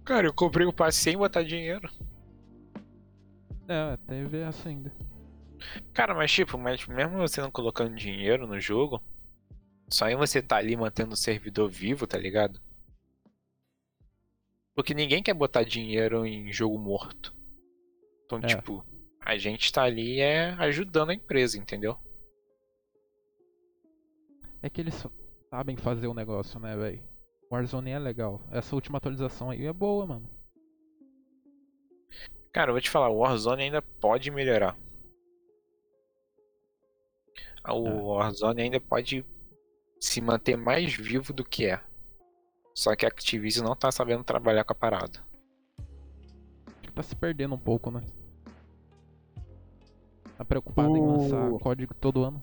[0.03, 1.89] Cara, eu comprei o passe sem botar dinheiro.
[3.67, 4.91] É, teve essa ainda.
[5.93, 9.01] Cara, mas tipo, mas mesmo você não colocando dinheiro no jogo,
[9.89, 12.61] só em você tá ali mantendo o servidor vivo, tá ligado?
[14.75, 17.35] Porque ninguém quer botar dinheiro em jogo morto.
[18.27, 18.47] Então, É.
[18.47, 18.85] tipo,
[19.21, 21.97] a gente tá ali é ajudando a empresa, entendeu?
[24.61, 25.05] É que eles
[25.49, 27.01] sabem fazer o negócio, né, velho?
[27.49, 28.41] Warzone é legal.
[28.51, 30.29] Essa última atualização aí é boa, mano.
[32.51, 34.77] Cara, eu vou te falar, o Warzone ainda pode melhorar.
[37.63, 37.91] Ah, O É.
[38.01, 39.25] Warzone ainda pode
[40.01, 41.81] se manter mais vivo do que é.
[42.75, 45.25] Só que a Activision não tá sabendo trabalhar com a parada.
[46.97, 48.01] Tá se perdendo um pouco, né?
[50.35, 52.41] Tá preocupado em lançar O- código todo ano.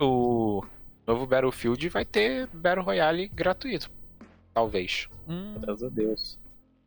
[0.00, 0.62] O
[1.06, 3.90] novo Battlefield vai ter Battle Royale gratuito.
[4.54, 5.08] Talvez.
[5.28, 6.38] Hum, Graças a Deus.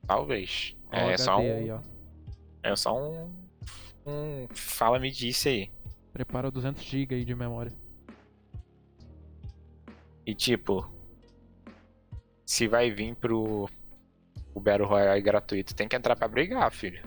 [0.07, 0.75] Talvez.
[0.91, 1.41] o É só um.
[1.41, 1.79] aí, ó.
[2.63, 3.31] É só um.
[4.07, 4.47] Um.
[4.49, 5.69] Fala-me disso aí.
[6.11, 7.71] Prepara 200 GB aí de memória.
[10.25, 10.89] E tipo.
[12.47, 13.69] Se vai vir pro.
[14.59, 17.01] O Battle Royale gratuito, tem que entrar pra brigar, filho.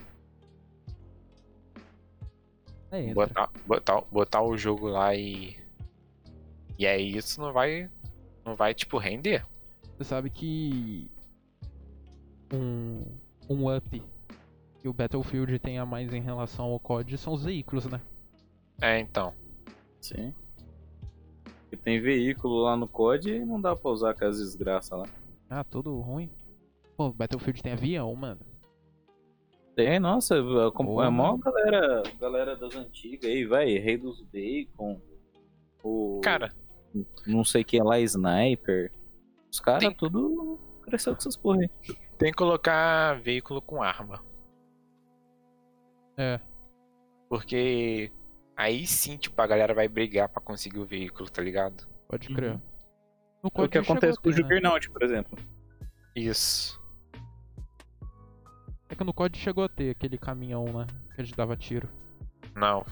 [2.91, 3.13] Entra.
[3.13, 5.55] Botar, botar, botar o jogo lá e.
[6.79, 7.91] E é isso, não vai.
[8.43, 9.47] Não vai, tipo, render.
[9.83, 11.11] Você sabe que
[12.51, 13.05] um,
[13.51, 14.03] um up
[14.79, 18.01] que o Battlefield tem a mais em relação ao COD são os veículos, né?
[18.81, 19.35] É, então.
[20.01, 20.33] Sim.
[21.71, 25.07] E tem veículo lá no COD e não dá pra usar aquelas desgraças lá.
[25.51, 26.31] Ah, tudo ruim.
[27.03, 28.41] Pô, Battlefield tem avião, mano.
[29.75, 30.37] Tem, nossa,
[30.69, 35.01] acompanha maior galera, galera das antigas aí, vai, Rei dos Bacon,
[35.83, 36.53] o Cara,
[37.27, 38.93] não sei quem lá, Sniper.
[39.51, 41.71] Os caras Tem- tudo cresceu com essas porra aí.
[42.19, 44.23] tem que colocar veículo com arma.
[46.17, 46.39] É.
[47.29, 48.13] Porque
[48.57, 51.89] aí sim, tipo, a galera vai brigar pra conseguir o veículo, tá ligado?
[52.09, 52.35] Pode Uhum.
[52.37, 52.61] crer.
[53.43, 54.37] No É o que acontece com o né?
[54.37, 55.37] Juggernaut, por exemplo.
[56.15, 56.81] Isso.
[58.93, 60.87] É que no COD chegou a ter aquele caminhão, né?
[61.15, 61.89] Que a gente dava tiro.
[62.55, 62.85] Não.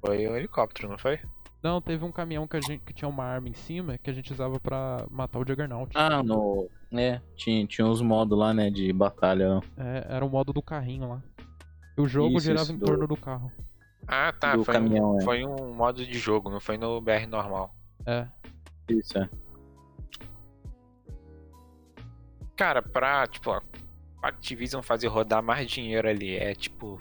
[0.00, 1.20] Foi o helicóptero, não foi?
[1.62, 4.14] Não, teve um caminhão que, a gente, que tinha uma arma em cima que a
[4.14, 5.92] gente usava pra matar o Juggernaut.
[5.94, 6.70] Ah, no.
[6.90, 9.60] É, tinha, tinha uns modos lá, né, de batalha.
[9.76, 11.22] É, era o modo do carrinho lá.
[11.98, 13.52] E o jogo Isso, girava isso, em do- torno do carro.
[14.08, 14.56] Ah, tá.
[14.56, 15.22] Do Foi, caminhão, um, é.
[15.24, 17.74] foi um modo de jogo, não foi no BR normal.
[18.06, 18.26] É.
[18.88, 19.28] Isso, é.
[22.56, 23.62] Cara, pra, tipo,
[24.22, 27.00] Activision fazer rodar mais dinheiro ali é, tipo,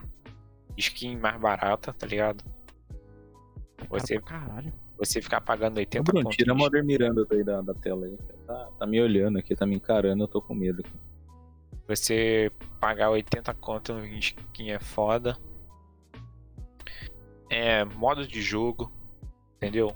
[0.78, 2.44] skin mais barata, tá ligado?
[3.80, 4.74] É Você- caralho.
[4.98, 7.74] Você ficar pagando Ô, 80 Bruno, conto tira a de- Mother Miranda daí da, da
[7.74, 8.18] tela aí.
[8.46, 10.92] Tá, tá me olhando aqui, tá me encarando, eu tô com medo aqui.
[11.88, 15.38] Você pagar 80 conto em skin é foda.
[17.50, 18.92] É, modo de jogo,
[19.58, 19.94] entendeu?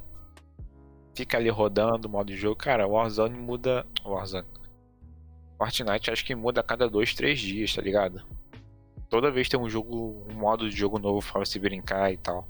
[1.16, 2.56] Fica ali rodando o modo de jogo.
[2.58, 3.86] Cara, Warzone muda.
[4.04, 4.48] Warzone.
[5.58, 8.22] Fortnite acho que muda a cada dois, três dias, tá ligado?
[9.10, 12.48] Toda vez tem um jogo, um modo de jogo novo pra você brincar e tal.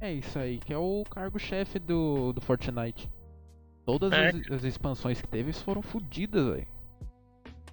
[0.00, 3.08] É isso aí, que é o cargo-chefe do, do Fortnite.
[3.86, 4.28] Todas É.
[4.30, 6.66] as, as expansões que teve foram fodidas, velho.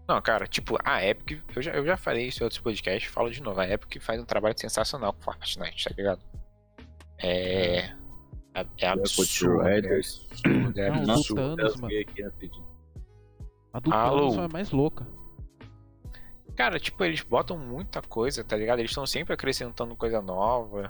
[0.08, 3.30] Não, cara, tipo, a Epic, eu já, eu já falei isso em outros podcasts, falo
[3.30, 6.22] de novo, a Epic faz um trabalho sensacional com Fortnite, tá ligado?
[7.20, 7.92] É.
[8.56, 9.62] É, é absurdo.
[9.68, 10.26] É Riders.
[10.32, 11.42] absurdo, é Não, absurdo.
[11.42, 11.56] Lutando.
[11.58, 11.94] Thanos, mano.
[12.00, 12.50] aqui.
[13.74, 13.92] A do?
[13.92, 15.08] Thanos é mais louca.
[16.56, 18.80] Cara, tipo, eles botam muita coisa, tá ligado?
[18.80, 20.90] Eles estão sempre acrescentando coisa nova.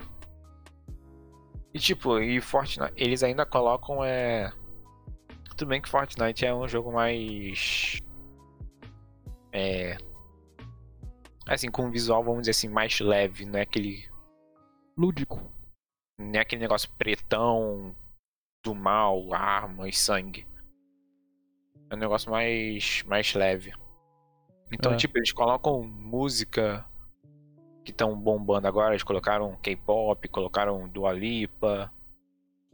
[1.73, 4.51] E tipo, e Fortnite, eles ainda colocam é.
[5.49, 8.01] Tudo bem que Fortnite é um jogo mais.
[9.51, 9.97] É.
[11.47, 14.09] Assim, com um visual, vamos dizer assim, mais leve, não é aquele.
[14.97, 15.39] Lúdico.
[16.19, 17.95] Não é aquele negócio pretão
[18.63, 20.48] do mal, armas, sangue.
[21.89, 23.73] É um negócio mais, mais leve.
[24.71, 24.95] Então, É.
[24.97, 26.85] tipo, eles colocam música
[27.83, 28.93] que estão bombando agora.
[28.93, 31.91] Eles colocaram K-pop, colocaram Dua Lipa.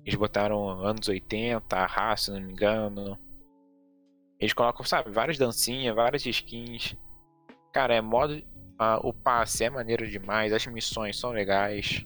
[0.04, 3.18] Eles botaram anos 80, a raça, se não me engano.
[4.40, 6.96] Eles colocam, sabe, várias dancinhas, várias skins.
[7.74, 8.42] Cara, é modo.
[8.78, 12.06] ah, o passe é maneiro demais, as missões são legais.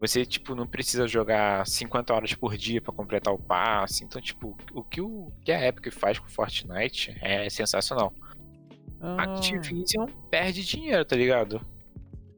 [0.00, 4.04] Você, tipo, não precisa jogar 50 horas por dia pra completar o passe.
[4.04, 8.12] Então, tipo, o que, o que a Epic faz com Fortnite é sensacional.
[9.00, 11.60] Ah, Activision perde dinheiro, tá ligado?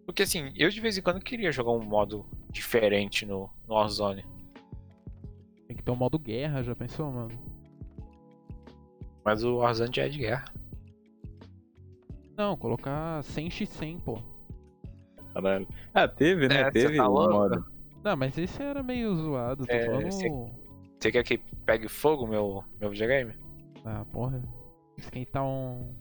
[0.06, 4.24] Porque assim, eu de vez em quando queria jogar um modo diferente no, no Warzone.
[5.68, 7.38] tem que ter um modo guerra, já pensou, mano?
[9.24, 10.44] Mas o Warzone já é de guerra.
[12.36, 14.18] Não, colocar 100x100, pô.
[15.34, 15.66] Caralho.
[15.94, 16.60] Ah, teve, né?
[16.60, 17.64] É, você teve tá um.
[18.02, 20.06] Não, mas esse era meio zoado, tô É, falando...
[20.08, 20.28] esse
[20.98, 23.34] Você quer que pegue fogo meu, meu videogame?
[23.84, 24.42] Ah, porra.
[24.96, 25.94] Esquentar um...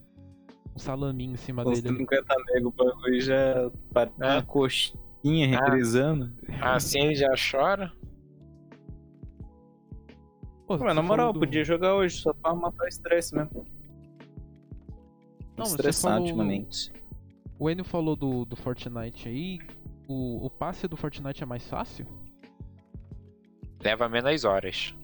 [0.76, 1.96] Um salaminho em cima Uns dele.
[1.96, 1.98] ali.
[2.06, 4.26] 50 mega o bagulho já para É.
[4.34, 6.32] uma coxinha renderizando.
[6.62, 7.92] Assim ele já chora.
[10.68, 13.36] Pô, Pô, mas você na moral, do- podia jogar hoje só pra matar o estresse
[13.36, 13.66] mesmo.
[15.58, 16.94] Não, você Estressar falou- ultimamente.
[17.60, 19.60] O Enio falou do, do Fortnite aí.
[20.08, 22.08] O, o passe do Fortnite é mais fácil
[23.84, 24.96] Leva menos horas.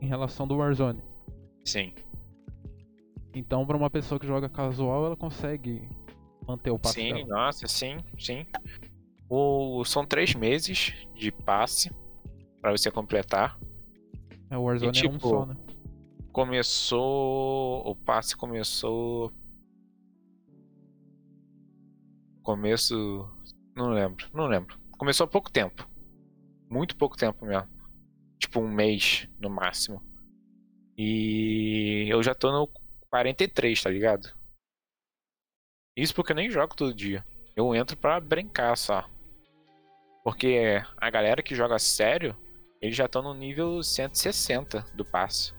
[0.00, 1.02] em relação do Warzone.
[1.64, 1.92] Sim.
[3.34, 5.88] Então, pra uma pessoa que joga casual, ela consegue
[6.46, 7.26] manter o passe Sim, dela.
[7.26, 8.46] nossa, sim, sim.
[9.28, 11.90] O, são três meses de passe
[12.60, 13.58] pra você completar.
[14.50, 15.56] É, o Warzone é um tipo, só, né?
[16.32, 17.82] Começou.
[17.88, 19.32] O passe começou.
[22.44, 23.26] Começo.
[23.74, 24.78] Não lembro, não lembro.
[24.98, 25.88] Começou há pouco tempo.
[26.70, 27.68] Muito pouco tempo mesmo.
[28.38, 30.02] Tipo um mês no máximo.
[30.96, 32.68] E eu já tô no
[33.08, 34.28] 43, tá ligado?
[35.96, 37.24] Isso porque eu nem jogo todo dia.
[37.56, 39.08] Eu entro pra brincar só.
[40.22, 42.36] Porque a galera que joga sério,
[42.80, 45.54] eles já estão no nível 160 do passe.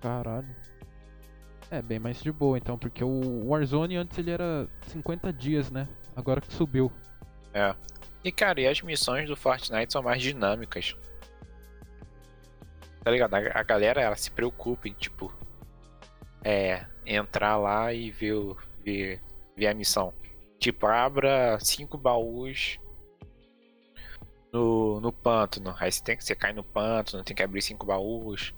[0.00, 0.54] Caralho.
[1.70, 5.88] É, bem mais de boa então, porque o Warzone antes ele era 50 dias, né?
[6.16, 6.90] Agora que subiu.
[7.54, 7.74] É.
[8.24, 10.96] E cara, e as missões do Fortnite são mais dinâmicas.
[13.02, 13.34] Tá ligado?
[13.34, 15.32] A, galera ela se preocupa em, tipo,
[16.44, 19.20] é, entrar lá e ver, o- ver,
[19.56, 20.12] ver a missão.
[20.58, 22.78] Tipo, abra cinco baús
[24.52, 25.74] no, no pântano.
[25.78, 28.54] Aí você, tem, que- você cai no pântano, tem que abrir cinco baús.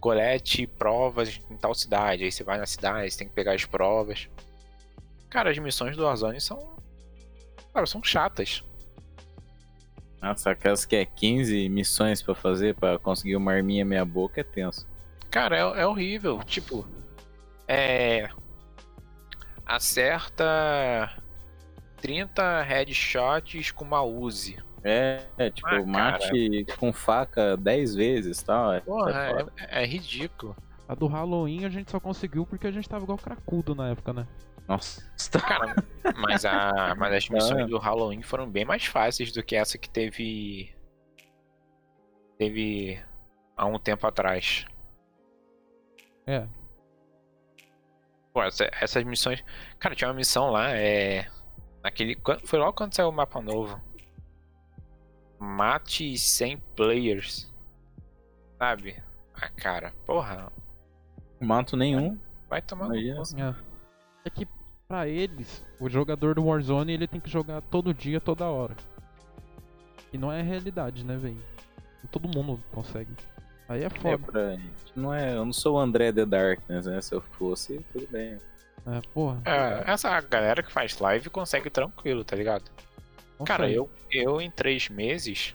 [0.00, 2.24] Colete provas em tal cidade.
[2.24, 4.28] Aí você vai na cidade, você tem que pegar as provas.
[5.28, 6.76] Cara, as missões do Warzone são.
[7.72, 8.62] Cara, são chatas.
[10.20, 14.44] Nossa, aquelas que é 15 missões pra fazer pra conseguir uma arminha meia boca é
[14.44, 14.86] tenso.
[15.30, 16.42] Cara, é, é horrível.
[16.44, 16.86] Tipo,
[17.68, 18.28] é.
[19.64, 21.22] Acerta
[22.00, 24.58] 30 headshots com uma Uzi.
[24.84, 28.72] É, é tipo, Ah, mate com faca 10 vezes e tal.
[28.72, 29.46] É, Porra, é
[29.80, 30.56] é, é ridículo.
[30.88, 34.12] A do Halloween a gente só conseguiu porque a gente tava igual cracudo na época,
[34.12, 34.26] né?
[34.68, 35.02] Nossa.
[35.40, 35.74] Cara,
[36.16, 37.34] mas, a, mas as Ah.
[37.34, 40.72] missões do Halloween foram bem mais fáceis do que essa que teve.
[42.38, 43.00] Teve
[43.56, 44.64] há um tempo atrás.
[46.26, 46.46] É.
[48.32, 49.42] Pô, essa- essas missões.
[49.78, 51.26] Cara, tinha uma missão lá, é.
[51.82, 52.16] Naquele.
[52.44, 53.80] Foi logo quando saiu o mapa novo.
[55.38, 57.50] Mate 100 players.
[58.58, 58.96] Sabe?
[59.34, 60.50] Ah, cara, porra.
[61.40, 62.18] Mato nenhum.
[62.48, 63.52] Vai tomar no Imagina.
[63.54, 63.60] cu.
[63.60, 63.66] É.
[64.26, 64.48] É que
[64.88, 68.74] pra eles, o jogador do Warzone ele tem que jogar todo dia, toda hora.
[70.12, 71.42] E não é realidade, né, velho?
[72.10, 73.10] Todo mundo consegue.
[73.68, 74.18] Aí é É, foda.
[74.18, 74.58] pra...
[74.94, 77.00] não é, eu não sou o André The Darkness, né?
[77.02, 78.38] Se eu fosse, tudo bem.
[78.86, 79.42] É, porra.
[79.44, 82.70] É, essa galera que faz live consegue tranquilo, tá ligado?
[83.44, 83.74] Cara, consegue.
[83.76, 85.54] eu, eu em três meses,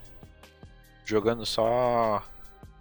[1.05, 2.23] jogando só.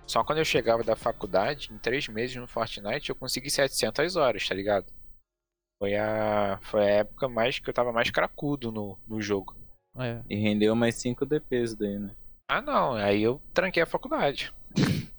[0.06, 4.46] Só quando eu chegava da faculdade, em três meses no Fortnite, eu consegui 700 horas,
[4.46, 4.86] tá ligado?
[5.80, 9.56] Foi a, foi a época mais que eu tava mais cracudo no, no jogo.
[9.96, 10.20] É.
[10.28, 12.14] E rendeu mais 5 DPs daí, né?
[12.48, 14.52] Ah, não, aí eu tranquei a faculdade.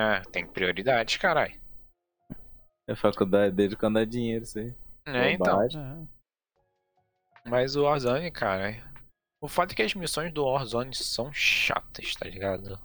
[0.00, 1.60] É, tem prioridades, caralho.
[2.88, 4.72] A faculdade dele quando dá dinheiro, isso aí.
[5.04, 5.56] É, então.
[5.56, 5.82] Bobagem.
[5.82, 7.48] é.
[7.50, 8.76] Mas o Warzone, cara.
[9.40, 12.78] O fato é que as missões do Warzone são chatas, tá ligado?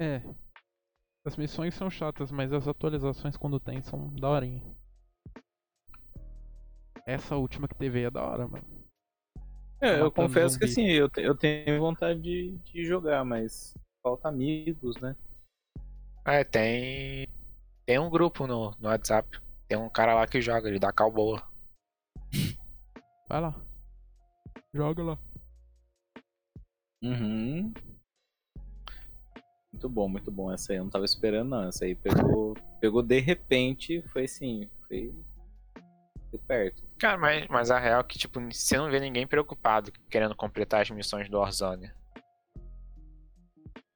[0.00, 0.22] É.
[1.24, 4.62] As missões são chatas, mas as atualizações quando tem são daorinha.
[7.06, 8.66] Essa última que teve aí é da hora, mano.
[9.80, 10.72] É, eu Matando confesso que zumbi.
[10.72, 15.16] assim, eu, te- eu tenho vontade de, de jogar, mas falta amigos, né?
[16.24, 17.26] É, tem.
[17.86, 19.40] Tem um grupo no, no WhatsApp.
[19.66, 21.42] Tem um cara lá que joga, ele dá cal boa.
[23.28, 23.54] Vai lá.
[24.72, 25.18] Joga lá.
[27.02, 27.72] Uhum.
[29.72, 30.52] Muito bom, muito bom.
[30.52, 31.68] Essa aí eu não tava esperando, não.
[31.68, 35.14] Essa aí pegou, pegou de repente, foi assim, foi,
[36.30, 36.82] foi perto.
[36.98, 40.82] Cara, mas, mas a real é que, tipo, você não vê ninguém preocupado querendo completar
[40.82, 41.92] as missões do Warzone.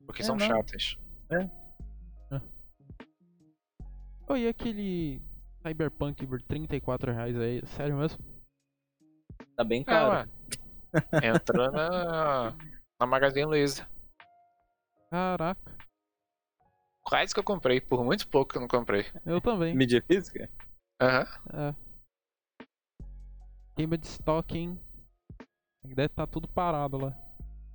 [0.06, 0.46] Porque É, são não.
[0.46, 0.96] chatas.
[4.28, 5.20] Oh, e aquele
[5.66, 7.62] Cyberpunk por 34 reais aí?
[7.66, 8.22] Sério mesmo?
[9.56, 10.10] Tá bem Ah, caro.
[10.12, 10.28] ué.
[11.34, 12.54] Entrou na,
[13.00, 13.88] na Magazine Luiza.
[15.10, 15.76] Caraca.
[17.04, 19.04] Quase que eu comprei, por muito pouco que eu não comprei.
[19.26, 19.74] Eu também.
[19.74, 20.48] Mídia física?
[21.00, 21.26] Aham.
[21.52, 21.74] É.
[23.76, 24.80] Queima de estoque, hein?
[25.84, 27.16] Deve estar tudo parado lá.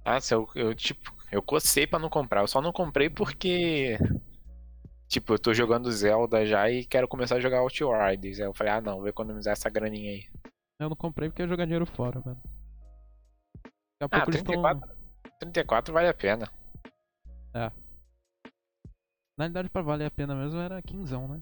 [0.05, 2.41] Nossa, eu, eu, tipo, eu cocei pra não comprar.
[2.41, 3.97] Eu só não comprei porque.
[5.09, 8.39] Tipo, eu tô jogando Zelda já e quero começar a jogar Outriders.
[8.39, 10.23] Aí eu falei, ah não, vou economizar essa graninha aí.
[10.79, 12.41] Eu não comprei porque ia jogar dinheiro fora, mano.
[13.99, 14.61] Daqui a Ah, pouco eles estão.
[14.61, 14.97] 34,
[15.39, 16.51] 34 vale a pena.
[17.53, 17.71] Na
[19.39, 21.41] realidade, pra valer a pena mesmo era quinzão, né?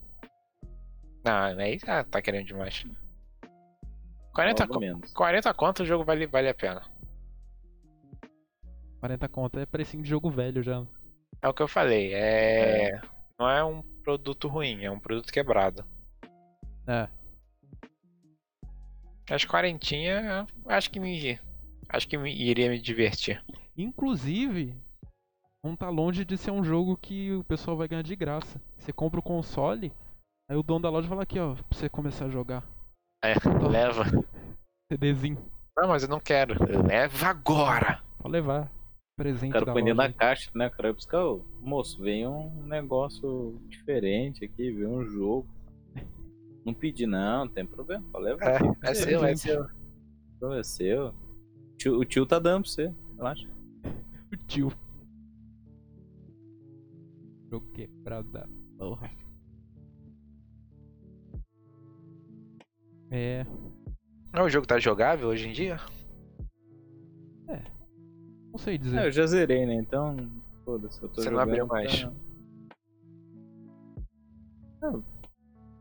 [1.23, 2.85] Não, aí ah, tá querendo demais.
[4.33, 5.13] 40, Logo co- menos.
[5.13, 6.81] 40 conto o jogo vale, vale a pena.
[8.99, 10.85] 40 conto é precinho de jogo velho já.
[11.41, 12.99] É o que eu falei, é.
[13.39, 15.85] Não é um produto ruim, é um produto quebrado.
[16.87, 17.07] É.
[19.29, 21.39] As quarentinha, acho que me.
[21.89, 23.43] Acho que me, iria me divertir.
[23.77, 24.75] Inclusive,
[25.63, 28.61] não tá longe de ser um jogo que o pessoal vai ganhar de graça.
[28.77, 29.91] Você compra o console,
[30.49, 32.63] aí o dono da loja fala aqui, ó, pra você começar a jogar.
[33.23, 33.33] É,
[33.67, 34.03] leva.
[34.91, 35.37] CDzinho.
[35.77, 36.55] Não, mas eu não quero.
[36.87, 38.01] Leva agora!
[38.19, 38.71] Pode levar.
[39.17, 40.09] Presente O cara põe dentro loja.
[40.09, 40.67] da caixa, né?
[40.67, 45.47] O cara vai buscar, ô, moço, vem um negócio diferente aqui, vem um jogo.
[46.65, 48.43] Não pedi, não, não tem problema, pode levar.
[48.49, 48.55] É,
[48.89, 49.67] é você, seu, é seu.
[50.35, 51.07] Então é seu.
[51.09, 53.47] O tio, o tio tá dando pra você, relaxa.
[54.33, 54.73] O tio.
[57.51, 58.47] Jogo quebrado da
[58.77, 59.11] porra.
[63.11, 63.45] É.
[64.43, 65.77] O jogo tá jogável hoje em dia?
[68.51, 68.97] Não sei dizer.
[68.99, 69.75] É, eu já zerei, né?
[69.75, 70.15] Então,
[70.63, 72.03] foda-se, eu tô Você não jogando abriu mais.
[72.03, 72.13] pra-
[74.81, 75.03] Não,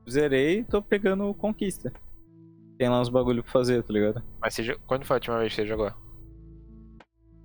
[0.08, 1.92] zerei e tô pegando conquista.
[2.78, 4.22] Tem lá uns bagulho pra fazer, tá ligado?
[4.40, 5.92] Mas você, quando foi a última vez que você jogou?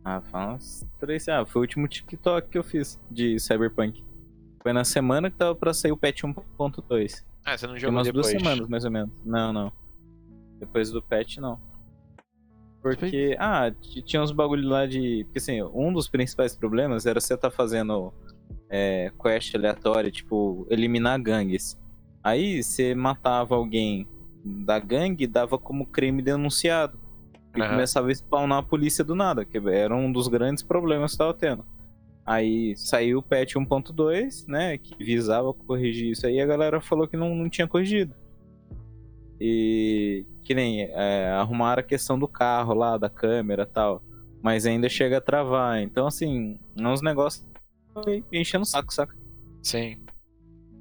[0.04, 1.28] Ah, faz uns três.
[1.28, 4.04] Ah, foi o último TikTok que eu fiz de Cyberpunk.
[4.62, 7.24] Foi na semana que tava pra sair o patch 1.2.
[7.46, 8.28] Ah, você não Tem jogou umas depois.
[8.28, 9.12] duas semanas, mais ou menos.
[9.24, 9.72] Não, não.
[10.60, 11.60] Depois do patch, não.
[12.82, 13.72] Porque, ah,
[14.06, 15.24] tinha uns bagulho lá de.
[15.26, 18.14] Porque assim, um dos principais problemas era você tá fazendo
[18.70, 21.78] é, quest aleatória, tipo, eliminar gangues.
[22.24, 24.08] Aí você matava alguém
[24.44, 27.00] da gangue dava como crime denunciado.
[27.56, 27.72] E Aham.
[27.72, 31.34] começava a spawnar a polícia do nada, que era um dos grandes problemas que tava
[31.34, 31.66] tendo.
[32.26, 37.08] Aí saiu o patch 1.2, né, que visava corrigir isso aí, e a galera falou
[37.08, 38.14] que não, não tinha corrigido.
[39.42, 44.04] E que nem é, arrumaram a questão do carro lá, da câmera e tal,
[44.44, 45.82] mas ainda chega a travar.
[45.82, 47.44] Então, assim, uns negócios
[48.32, 49.16] enchendo o saco, saca?
[49.64, 49.98] Sim.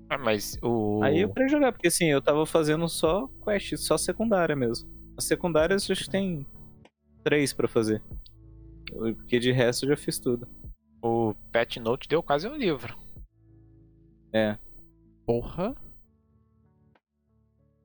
[0.09, 1.03] Ah, mas o.
[1.03, 4.89] Aí eu parei jogar, porque assim, eu tava fazendo só quest, só secundária mesmo.
[5.17, 6.47] As secundárias acho que tem
[7.23, 8.03] três pra fazer.
[8.91, 10.49] Porque de resto eu já fiz tudo.
[11.03, 12.99] O Pet Note deu quase um livro.
[14.33, 14.59] É,
[15.27, 15.75] Porra.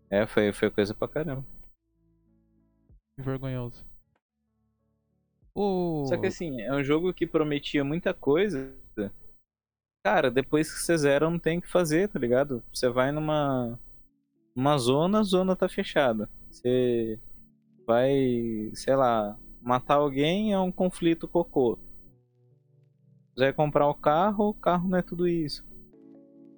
[0.10, 1.46] é, foi, foi coisa pra caramba.
[3.16, 3.86] Que vergonhoso.
[5.54, 6.06] O...
[6.08, 8.74] Só que assim, é um jogo que prometia muita coisa.
[10.06, 12.62] Cara, depois que você zera, não tem o que fazer, tá ligado?
[12.74, 13.80] Você vai numa.
[14.54, 16.30] Uma zona, a zona tá fechada.
[16.51, 17.18] Você
[17.88, 21.80] vai, sei lá, matar alguém é um conflito cocô.
[23.34, 25.66] Você vai comprar o carro, o carro não é tudo isso.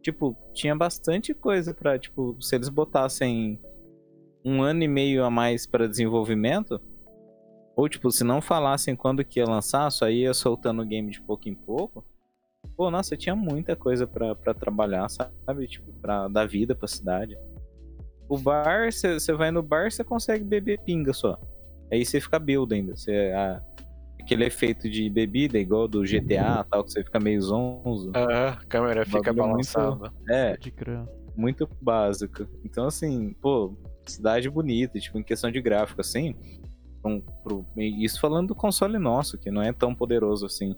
[0.02, 3.62] Tipo, tinha bastante coisa pra, tipo, se eles botassem
[4.44, 6.82] um ano e meio a mais pra desenvolvimento,
[7.76, 11.22] ou tipo, se não falassem quando que ia lançar, só ia soltando o game de
[11.22, 12.04] pouco em pouco.
[12.76, 15.68] Pô, nossa, tinha muita coisa pra, pra trabalhar, sabe?
[15.68, 17.38] Tipo, pra dar vida pra cidade.
[18.28, 21.38] O bar, você vai no bar, você consegue beber pinga só.
[21.92, 22.96] Aí você fica build ainda.
[22.96, 23.62] Cê, a-
[24.20, 28.12] aquele efeito de bebida, igual do GTA tal, que você fica meio zonzo.
[28.16, 30.12] Ah, a câmera fica é balançando.
[30.30, 30.58] É,
[31.36, 32.48] muito básico.
[32.64, 33.76] Então, assim, pô,
[34.08, 36.36] cidade bonita, tipo, em questão de gráfico, assim.
[37.08, 40.76] um- pro- isso falando do console nosso, que não é tão poderoso assim.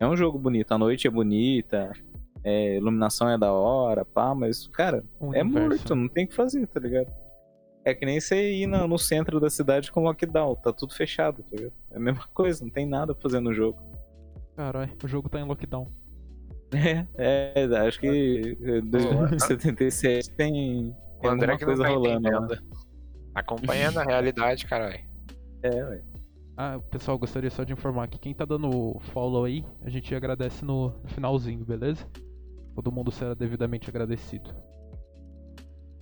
[0.00, 1.92] É um jogo bonito, a noite é bonita,
[2.42, 5.68] é, iluminação é da hora, pá, mas, cara, O é universo.
[5.68, 7.12] morto, não tem o que fazer, tá ligado?
[7.84, 11.42] É que nem você ir no, no centro da cidade com lockdown, tá tudo fechado,
[11.42, 11.72] tá ligado?
[11.90, 13.78] É a mesma coisa, não tem nada pra fazer no jogo.
[14.56, 15.86] Caralho, o jogo tá em lockdown.
[16.72, 17.06] É,
[17.64, 22.28] é acho que eh, 2077 tem, tem alguma coisa tá rolando.
[22.28, 22.62] entendendo.
[23.34, 25.00] Acompanhando a realidade, caralho.
[25.62, 26.02] É, ué.
[26.62, 30.62] Ah, pessoal, gostaria só de informar que quem tá dando follow aí, a gente agradece
[30.62, 32.06] no finalzinho, beleza?
[32.74, 34.54] Todo mundo será devidamente agradecido.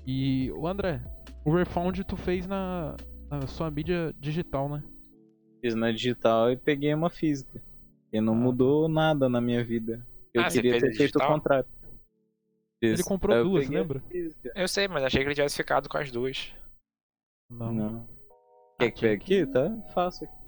[0.04, 1.00] E o André,
[1.44, 2.96] o Refound tu fez na,
[3.30, 4.82] na sua mídia digital, né?
[5.60, 7.62] Fiz na digital e peguei uma física.
[8.12, 8.36] E não Ah.
[8.36, 10.04] mudou nada na minha vida.
[10.34, 11.28] Eu Ah, você queria fez ter feito o digital?
[11.34, 11.68] contrário.
[12.82, 13.06] Ele Fiz.
[13.06, 14.02] comprou eu duas, lembra?
[14.56, 16.52] Eu sei, mas achei que ele tivesse ficado com as duas.
[17.48, 17.72] Não.
[17.72, 18.08] Não.
[18.76, 19.46] Quer que pegue aqui?
[19.52, 20.38] Tá fácil aqui.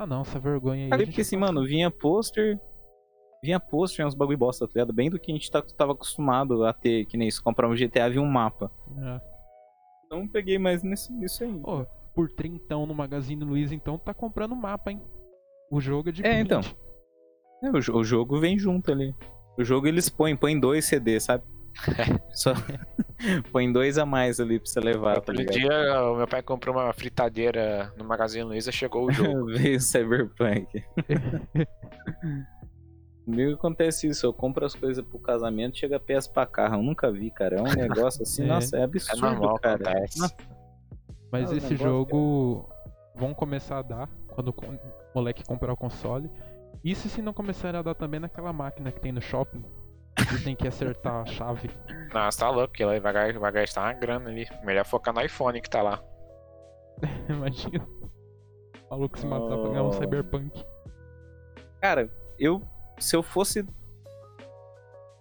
[0.00, 0.86] Ah não, essa vergonha aí.
[0.86, 2.58] a Cara, gente porque assim, mano, vinha pôster.
[3.44, 4.94] Vinha pôster, uns bagulho bosta, tá ligado?
[4.94, 7.74] Bem do que a gente tá, tava acostumado a ter, que nem isso, comprar um
[7.74, 8.72] GTA vinha um mapa.
[8.98, 9.20] É.
[10.06, 11.60] Então peguei mais nisso, nisso aí.
[11.62, 11.84] Ô,
[12.14, 15.02] por trintão no Magazine Luiza, então tá comprando mapa, hein?
[15.70, 16.62] O jogo é de É, então.
[16.62, 16.76] 20.
[17.62, 19.14] É, o, o jogo vem junto ali.
[19.58, 21.44] O jogo eles põem, põem dois CD, sabe?
[22.34, 22.52] Só
[23.52, 25.54] põe dois a mais ali pra você levar, tá Outro ligado?
[25.58, 29.46] dia, o meu pai comprou uma fritadeira no Magazine Luiza, chegou o jogo.
[29.46, 30.82] Veio o Cyberpunk.
[33.24, 36.76] Comigo acontece isso, eu compro as coisas pro casamento, chega peça pra carro.
[36.76, 37.56] Eu nunca vi, cara.
[37.56, 38.46] É um negócio assim, É.
[38.46, 39.90] nossa, é É absurdo, normal, cara.
[39.90, 40.34] acontece.
[41.30, 42.68] Mas o esse negócio, jogo
[43.14, 44.54] vão começar a dar quando o
[45.14, 46.28] moleque comprar o console.
[46.82, 49.62] Isso se não começarem a dar também naquela máquina que tem no shopping.
[50.16, 51.70] Que tem que acertar a chave.
[52.12, 54.46] Nossa, tá louco, que ele vai, vai gastar uma grana ali.
[54.64, 56.00] Melhor focar no iPhone que tá lá.
[57.28, 57.86] Imagina.
[58.88, 59.92] O maluco se matar pra ganhar um Oh.
[59.92, 60.64] cyberpunk.
[61.80, 62.62] Cara, eu.
[62.98, 63.64] Se eu fosse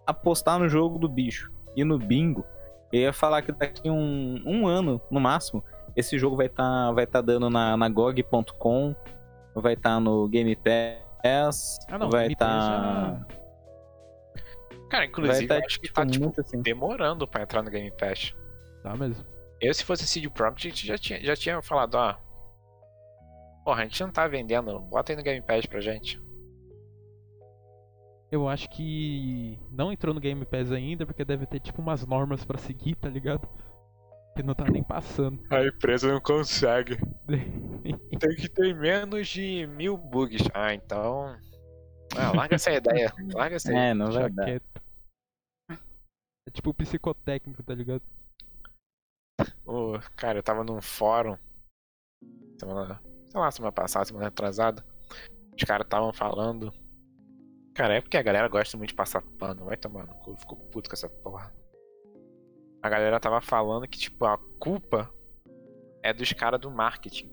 [0.05, 2.43] apostar no jogo do bicho e no bingo,
[2.91, 5.63] eu ia falar que daqui um, um ano, no máximo,
[5.95, 8.93] esse jogo vai estar vai tá dando na, na GOG.com,
[9.55, 13.25] vai estar no Game Pass, Ah não, vai estar.
[13.27, 13.38] Pass
[14.89, 16.61] Cara, inclusive, tá, eu acho que tá, tipo, tipo, muito assim.
[16.61, 18.33] demorando pra entrar no Game Pass.
[18.81, 19.23] tá mesmo.
[19.61, 22.15] Eu, se fosse CD Projekt, já tinha, já tinha falado, ó.
[23.63, 26.19] Porra, a gente não tá vendendo, bota aí no Game Pass pra gente.
[28.31, 32.45] Eu acho que não entrou no Game Pass ainda, porque deve ter tipo umas normas
[32.45, 33.47] pra seguir, tá ligado?
[34.35, 35.43] Que não tá nem passando.
[35.49, 36.97] A empresa não consegue.
[38.19, 40.43] Tem que ter menos de mil bugs.
[40.53, 41.35] Ah, então.
[42.15, 43.11] Ah, larga essa ideia.
[43.33, 43.91] Larga essa ideia.
[43.91, 44.61] É, não vai dar.
[46.49, 48.01] É tipo psicotécnico, tá ligado?
[49.63, 51.37] Ô, cara, eu tava num fórum.
[52.59, 52.99] Semana.
[53.27, 54.83] Sei lá, semana passada, semana atrasada.
[55.55, 56.73] Os caras estavam falando.
[57.75, 59.65] Cara, é porque a galera gosta muito de passar pano.
[59.65, 60.31] Vai tomar no cu.
[60.31, 61.53] eu Fico puto com essa porra.
[62.81, 65.13] A galera tava falando que, tipo, a culpa
[66.01, 67.31] é dos caras do marketing.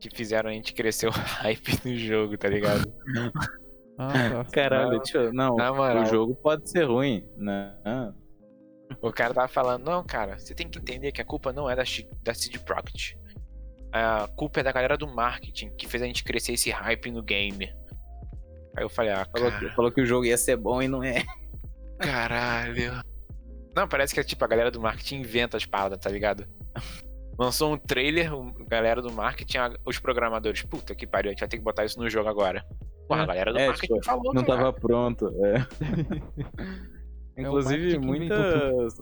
[0.00, 2.90] Que fizeram a gente crescer o hype no jogo, tá ligado?
[3.98, 4.12] Ah,
[4.44, 4.44] tá.
[4.52, 7.74] Caralho, eu- não, o jogo pode ser ruim, né?
[9.00, 11.74] O cara tava falando, não, cara, você tem que entender que a culpa não é
[11.76, 11.82] da,
[12.22, 13.18] da CD Projekt.
[13.92, 17.22] A culpa é da galera do marketing que fez a gente crescer esse hype no
[17.22, 17.72] game.
[18.76, 21.02] Aí eu falei, ah, Falou, que, falou que o jogo ia ser bom e não
[21.02, 21.22] é.
[21.98, 23.02] caralho.
[23.74, 26.46] Não, parece que é tipo a galera do marketing inventa as paradas, tá ligado?
[27.38, 31.48] Lançou um trailer, a galera do marketing, os programadores, puta que pariu, a gente vai
[31.48, 32.64] ter que botar isso no jogo agora.
[33.08, 33.26] Porra, a É.
[33.26, 34.58] galera do É, marketing tipo, falou, Não cara.
[34.58, 35.28] tava pronto.
[35.44, 35.66] É.
[37.36, 38.94] É Inclusive, muitas.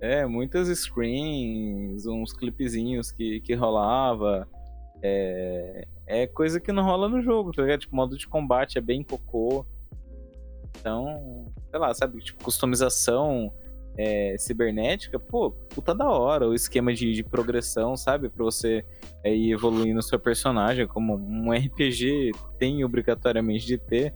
[0.00, 4.46] É, muitas screens, uns clipezinhos que, que rolava.
[5.02, 7.80] É, é coisa que não rola no jogo, tá ligado?
[7.80, 9.64] Tipo, modo de combate é bem cocô.
[10.78, 12.18] Então, sei lá, sabe?
[12.20, 13.50] Tipo, customização
[13.98, 16.48] é, cibernética, pô, puta da hora.
[16.48, 18.30] O esquema de, de progressão, sabe?
[18.30, 18.84] Pra você
[19.24, 24.14] é, ir evoluindo o seu personagem, como um RPG tem obrigatoriamente de ter.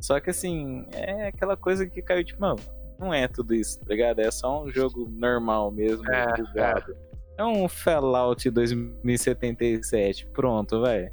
[0.00, 2.60] Só que assim, é aquela coisa que caiu, tipo, mano,
[2.98, 4.20] não é tudo isso, tá ligado?
[4.20, 6.96] É só um jogo normal mesmo, É, bugado.
[7.36, 10.28] É um Fallout 2077.
[10.28, 11.10] Pronto, vai.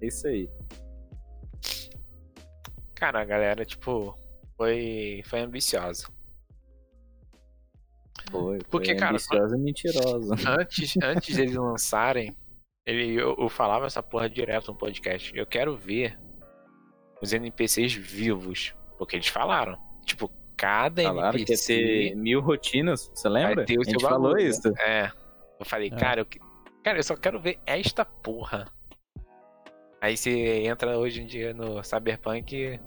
[0.00, 0.50] É isso aí.
[2.94, 4.18] Cara, a galera, tipo,
[4.56, 6.08] foi, foi ambiciosa.
[8.30, 10.34] Foi, Porque, foi cara, ambiciosa e mentirosa.
[10.60, 12.36] Antes, antes deles lançarem,
[12.86, 15.32] ele, eu, eu falava essa porra direto no podcast.
[15.36, 16.18] Eu quero ver
[17.22, 18.74] os NPCs vivos.
[18.98, 19.78] Porque eles falaram.
[20.04, 23.56] Tipo, cada Falaram que ia NPC ter mil rotinas, você lembra?
[23.56, 24.48] vai ter o A gente falou bagulho.
[24.48, 24.68] isso.
[24.80, 25.10] É.
[25.58, 25.96] Eu falei, É.
[25.96, 26.26] cara, eu,
[26.82, 28.66] cara, eu só quero ver esta porra.
[30.00, 30.30] Aí você
[30.66, 32.78] entra hoje em dia no Cyberpunk,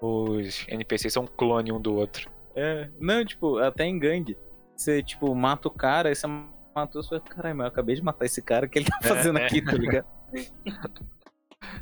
[0.00, 2.30] os NPCs são um clone um do outro.
[2.54, 4.36] É, não, tipo, até em gangue.
[4.76, 6.26] Você, tipo, mata o cara, aí você
[6.74, 8.98] matou, você fala, caralho, mas eu acabei de matar esse cara, o que ele tá
[9.02, 9.46] fazendo É.
[9.46, 10.06] aqui, tá ligado?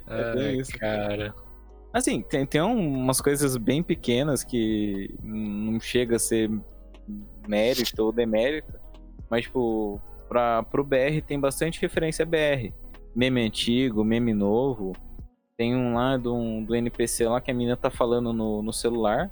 [0.07, 0.78] É Ai, isso.
[0.78, 1.34] cara.
[1.92, 6.51] Assim, tem, tem um- umas coisas bem pequenas que não chega a ser
[7.47, 8.72] mérito ou demérito,
[9.28, 12.72] mas, tipo, pra, pro BR tem bastante referência BR.
[13.14, 14.92] Meme antigo, meme novo.
[15.57, 19.30] Tem um lá do, do NPC lá que a menina tá falando no, no celular.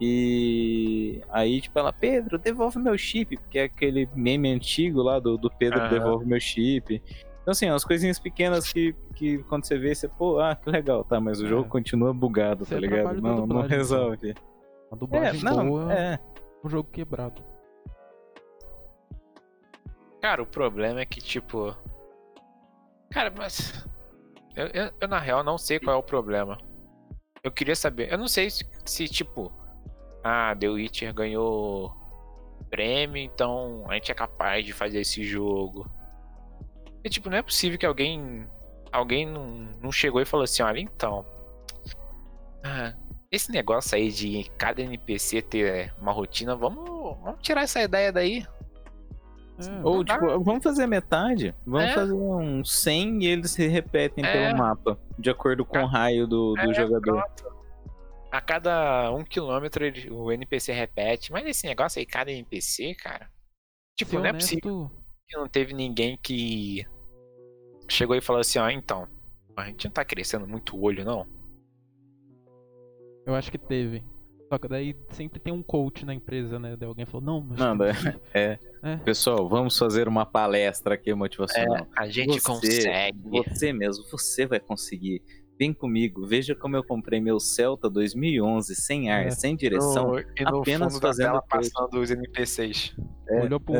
[0.00, 5.38] E aí, tipo, ela, Pedro, devolve meu chip, porque é aquele meme antigo lá do,
[5.38, 5.88] do Pedro Aham.
[5.88, 7.02] devolve meu chip.
[7.42, 11.02] Então, assim, umas coisinhas pequenas que, que quando você vê, você, pô, ah, que legal,
[11.04, 11.48] tá, mas o É.
[11.48, 13.22] jogo continua bugado, Esse tá é o ligado?
[13.22, 14.32] Não, não resolve.
[14.90, 16.18] A É, dublagem não, boa é é.
[16.64, 17.42] um jogo quebrado.
[20.20, 21.74] Cara, o problema é que, tipo.
[23.10, 23.86] Cara, mas.
[24.56, 26.58] Eu, eu- eu, na real, não sei qual é o problema.
[27.42, 28.12] Eu queria saber.
[28.12, 29.52] Eu não sei se, se, tipo.
[30.28, 31.94] Ah, The Witcher ganhou
[32.68, 35.88] prêmio, então a gente é capaz de fazer esse jogo.
[37.04, 38.44] E, tipo, não é possível que alguém.
[38.90, 39.46] Alguém não,
[39.80, 41.24] não chegou e falou assim: olha, então.
[42.64, 42.92] ah,
[43.30, 48.44] esse negócio aí de cada NPC ter uma rotina, vamos, vamos tirar essa ideia daí.
[49.58, 51.54] É, Ou, tipo, vamos fazer metade?
[51.64, 51.94] Vamos É.
[51.94, 54.32] fazer um 100 e eles se repetem É.
[54.32, 55.84] pelo mapa, de acordo com o É.
[55.84, 57.22] raio do, do É, jogador.
[57.22, 57.55] pronto.
[58.36, 61.32] A cada um quilômetro ele- o NPC repete.
[61.32, 63.30] Mas esse negócio aí, cada NPC, cara.
[63.96, 64.90] Tipo, ser não é honesto, possível
[65.26, 66.84] que não teve ninguém que
[67.88, 69.08] chegou e falou assim: ó, então,
[69.56, 71.26] a gente não tá crescendo muito o olho, não.
[73.26, 74.04] eu acho que teve.
[74.48, 76.76] Só que daí sempre tem um coach na empresa, né?
[76.76, 77.58] Daí alguém falou, não, mas.
[77.58, 77.74] Não,
[78.32, 78.58] É.
[78.82, 78.96] É.
[78.98, 81.86] Pessoal, vamos fazer uma palestra aqui motivacional.
[81.96, 83.18] a gente Você- consegue.
[83.28, 85.22] Você mesmo, você vai conseguir.
[85.58, 89.30] Vem comigo, veja como eu comprei meu Celta 2011 sem ar, É.
[89.30, 90.12] sem direção.
[90.12, 91.70] No- e no apenas fundo da fazendo tela coisa.
[91.72, 92.94] passando os NPCs.
[93.28, 93.74] É, olhou pro.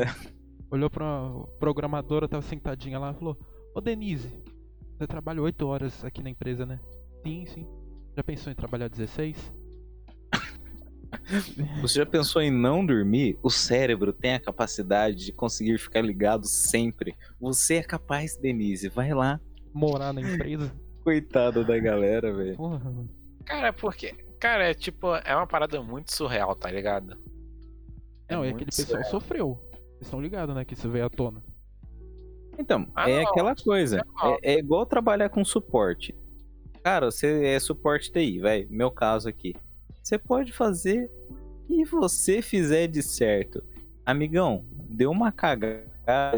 [0.70, 3.38] Olhou pra programadora, tava sentadinha lá e falou,
[3.74, 4.28] ô Denise,
[4.98, 6.80] você trabalha 8 horas aqui na empresa, né?
[7.24, 7.66] Sim, sim.
[8.16, 9.36] Já pensou em trabalhar 16?
[11.80, 13.38] Você já pensou em não dormir?
[13.42, 17.14] O cérebro tem a capacidade de conseguir ficar ligado sempre.
[17.40, 18.88] Você é capaz, Denise.
[18.88, 19.40] Vai lá.
[19.72, 20.72] Morar na empresa?
[21.06, 22.56] Coitado da galera, velho.
[23.44, 24.12] Cara, porque.
[24.40, 27.16] Cara, é tipo, é uma parada muito surreal, tá ligado?
[28.28, 29.10] Não, e muito aquele pessoal surreal.
[29.10, 29.60] sofreu.
[29.92, 30.64] Vocês estão ligados, né?
[30.64, 31.40] Que isso veio à tona.
[32.58, 34.04] Então, Ah, é não, aquela coisa.
[34.04, 34.38] normal.
[34.42, 36.12] É, é igual trabalhar com suporte.
[36.82, 38.66] Cara, você é suporte TI, vai.
[38.68, 39.54] Meu caso aqui.
[40.02, 41.08] Você pode fazer
[41.68, 43.62] e você fizer de certo.
[44.04, 45.84] Amigão, deu uma cagada,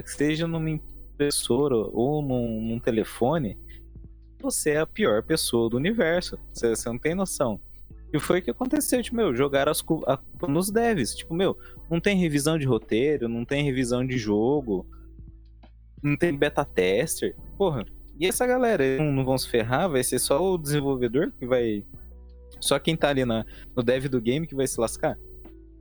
[0.04, 3.56] seja numa impressora ou num, num telefone,
[4.41, 6.39] você é a pior pessoa do universo.
[6.53, 7.61] Você, você não tem noção.
[8.12, 11.14] E foi o que aconteceu, tipo, meu, jogaram as cu- a culpa nos devs.
[11.14, 11.57] Tipo, meu,
[11.91, 14.86] não tem revisão de roteiro, não tem revisão de jogo,
[16.03, 17.36] não tem beta tester.
[17.57, 17.84] Porra,
[18.18, 19.91] e essa galera, eles não, não vão se ferrar?
[19.91, 21.84] Vai ser só o desenvolvedor que vai.
[22.61, 23.45] Só quem tá ali na,
[23.76, 25.16] no dev do game que vai se lascar?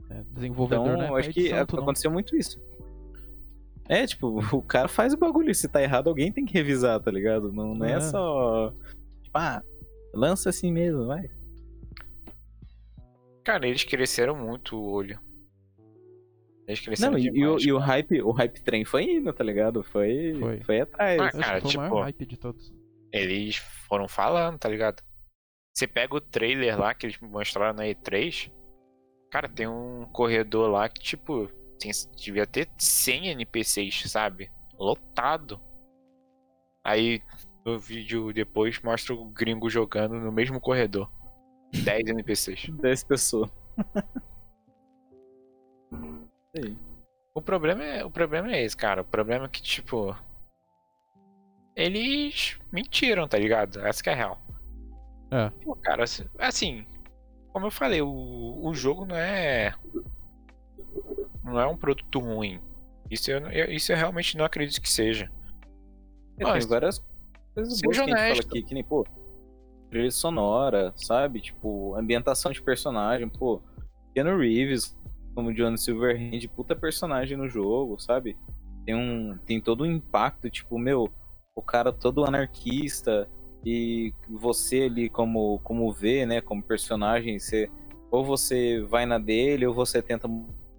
[0.10, 2.60] É, desenvolvedor Então, é eu acho que a- aconteceu muito isso.
[3.90, 5.54] É, tipo, o cara faz o bagulho.
[5.54, 7.52] Se tá errado, alguém tem que revisar, tá ligado?
[7.52, 7.94] Não, não é.
[7.94, 8.02] É.
[8.02, 8.74] só.
[9.24, 9.62] Tipo, ah,
[10.14, 11.30] lança assim mesmo, vai.
[13.44, 15.20] Cara, eles cresceram muito o olho.
[16.68, 19.32] Eles cresceram Não, e, e o, demais, e o hype, o hype trem foi indo,
[19.32, 19.82] tá ligado?
[19.84, 20.60] Foi, Foi.
[20.62, 21.22] foi, atrás.
[21.22, 22.74] Ah, cara, o tipo, maior hype de todos.
[23.10, 23.56] Eles
[23.88, 25.02] foram falando, tá ligado?
[25.74, 28.52] Você pega o trailer lá que eles mostraram na E3.
[29.32, 34.52] Cara, tem um corredor lá que, tipo, tem- devia ter 100 NPCs, sabe?
[34.78, 35.60] Lotado.
[36.84, 37.22] Aí
[37.66, 41.12] no vídeo depois mostra o gringo jogando no mesmo corredor.
[41.84, 42.70] 10 NPCs.
[42.70, 43.50] 10 pessoas.
[47.38, 49.02] O problema é, o problema é esse, cara.
[49.02, 50.16] O problema é que, tipo.
[51.76, 53.80] Eles mentiram, tá ligado?
[53.86, 54.42] Essa que é a real.
[55.30, 55.50] É.
[55.64, 56.88] Pô, cara, assim, assim,
[57.54, 59.76] como eu falei, o, o jogo não é.
[61.48, 62.60] Não é um produto ruim.
[63.10, 65.32] Isso eu, eu- isso eu realmente não acredito que seja.
[66.38, 67.04] É, Mas, tem várias
[67.56, 69.06] coisas boas que a gente fala aqui, que nem, pô,
[69.90, 71.40] trilha sonora, sabe?
[71.42, 73.62] Tipo, ambientação de personagem, pô,
[74.14, 74.96] Keanu Reeves
[75.34, 78.38] como John Silverhand, puta personagem no jogo, sabe?
[78.86, 81.12] Tem um tem todo um impacto, tipo, meu,
[81.56, 83.30] o cara todo anarquista
[83.66, 87.70] e você ali como como vê, né, como personagem, você
[88.12, 90.28] ou você vai na dele ou você tenta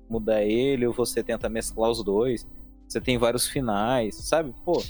[0.08, 2.46] mudar ele ou você tenta mesclar os dois.
[2.86, 4.54] Você tem vários finais, sabe?
[4.64, 4.82] Pô,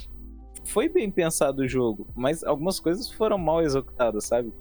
[0.63, 4.53] foi bem pensado o jogo, mas algumas coisas foram mal executadas, sabe?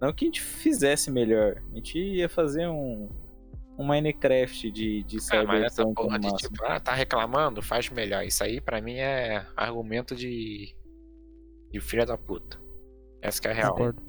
[0.00, 1.62] Não que a gente fizesse melhor.
[1.72, 3.08] A gente ia fazer um,
[3.76, 8.24] um Minecraft de, de Ah, mas essa porra de tipo, ah, tá reclamando, faz melhor.
[8.24, 10.74] Isso aí pra mim é argumento de.
[11.70, 12.60] de filha da puta.
[13.20, 13.72] Essa que é a real.
[13.72, 14.02] Concordo.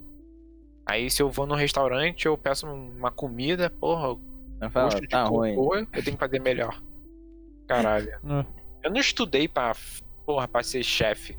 [0.86, 4.20] Aí se eu vou num restaurante, eu peço uma comida, porra,
[4.68, 5.56] Gosto de tá ruim.
[5.56, 6.82] cocô, eu tenho que fazer melhor.
[7.68, 8.20] Caralho.
[8.82, 8.88] É.
[8.88, 9.76] Eu não estudei pra,
[10.26, 11.38] porra, pra ser chefe.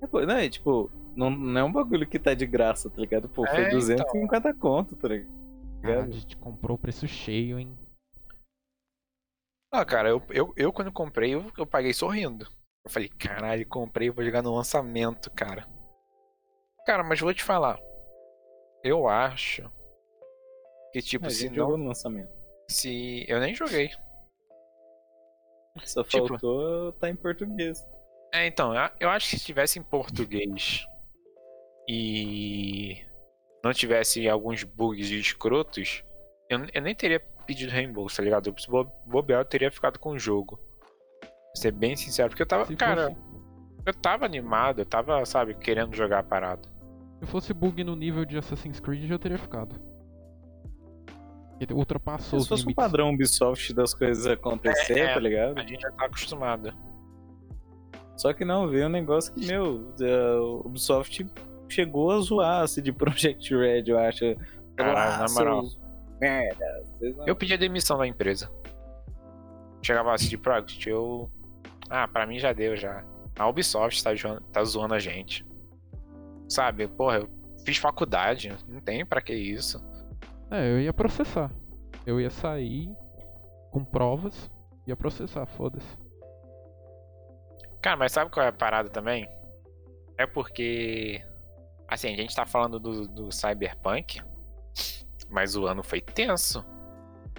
[0.00, 3.28] É, não, é, tipo, não, não é um bagulho que tá de graça, tá ligado?
[3.28, 5.30] Pô, foi É, 250 conto, tá ligado?
[5.82, 7.76] Caralho, a gente comprou o preço cheio, hein?
[9.70, 12.46] Ah, cara, eu, eu, eu quando comprei, eu, eu paguei sorrindo.
[12.84, 15.66] Eu falei, caralho, comprei, vou jogar no lançamento, cara.
[16.86, 17.78] Cara, mas vou te falar.
[18.82, 19.70] Eu acho
[20.94, 21.54] que, tipo, a se não.
[21.56, 22.30] jogou no lançamento.
[22.70, 23.24] Se.
[23.28, 23.90] Eu nem joguei.
[25.84, 27.84] Só Tipo- faltou tá em português.
[28.32, 30.86] É, então, eu- eu acho que se tivesse em português
[31.88, 33.04] e
[33.64, 36.04] não tivesse alguns bugs escrotos,
[36.48, 38.54] eu, eu nem teria pedido reembolso, tá ligado?
[38.58, 40.56] Se bo- bobear, eu teria ficado com o jogo.
[41.22, 43.20] Vou ser bem sincero, porque eu tava, Se cara, fosse,
[43.86, 46.68] eu tava animado, eu tava, sabe, querendo jogar a parada.
[47.20, 49.80] se fosse bug no nível de Assassin's Creed, eu teria ficado.
[51.60, 52.84] Ele ultrapassou Se os fosse um limites.
[52.84, 55.14] padrão Ubisoft das coisas acontecer, É, é.
[55.14, 55.58] tá ligado?
[55.58, 56.74] A gente já tá acostumado.
[58.16, 61.26] Só que não, veio um negócio que, meu, a Ubisoft
[61.68, 64.36] chegou a zoar a CD Projekt Red, eu acho.
[64.76, 65.62] Caralho, Ah, na moral.
[66.20, 66.84] Merda.
[67.00, 68.50] não- Eu pedi a demissão da empresa.
[69.82, 71.30] Chegava a CD Projekt, eu.
[71.90, 73.04] Ah, pra mim já deu já.
[73.38, 74.10] A Ubisoft tá,
[74.52, 75.44] tá zoando a gente.
[76.48, 77.28] Sabe, porra, eu
[77.64, 79.84] fiz faculdade, não tem pra que isso.
[80.50, 81.50] É, eu ia processar.
[82.06, 82.90] Eu ia sair
[83.70, 84.50] com provas,
[84.86, 85.98] ia processar, foda-se.
[87.80, 89.28] Cara, mas sabe qual é a parada também?
[90.16, 91.22] É porque.
[91.88, 94.22] Assim, a gente tá falando do, do Cyberpunk,
[95.28, 96.64] mas o ano foi tenso.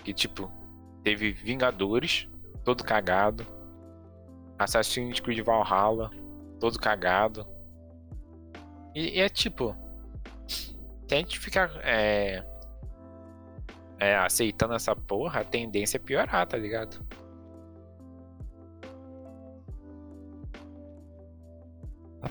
[0.04, 0.52] Que tipo,
[1.04, 2.28] teve Vingadores,
[2.64, 3.46] todo cagado.
[4.60, 6.12] Assassin's Creed Valhalla,
[6.60, 7.48] todo cagado.
[8.94, 9.76] E, e é tipo.
[10.48, 12.44] Se a gente ficar é,
[14.00, 17.06] é, aceitando essa porra, a tendência é piorar, tá ligado?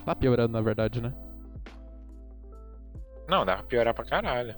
[0.05, 1.15] Tá, piorando, na verdade, né?
[3.29, 4.55] Não, dá pra piorar pra caralho.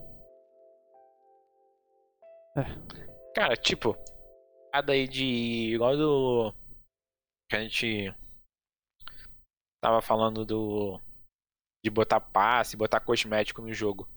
[2.56, 2.62] É.
[3.34, 3.96] Cara, tipo,
[4.72, 5.74] a daí de.
[5.74, 6.54] igual do.
[7.48, 8.14] Que a gente.
[9.80, 11.00] Tava falando do.
[11.84, 14.08] De botar passe, botar cosmético no jogo.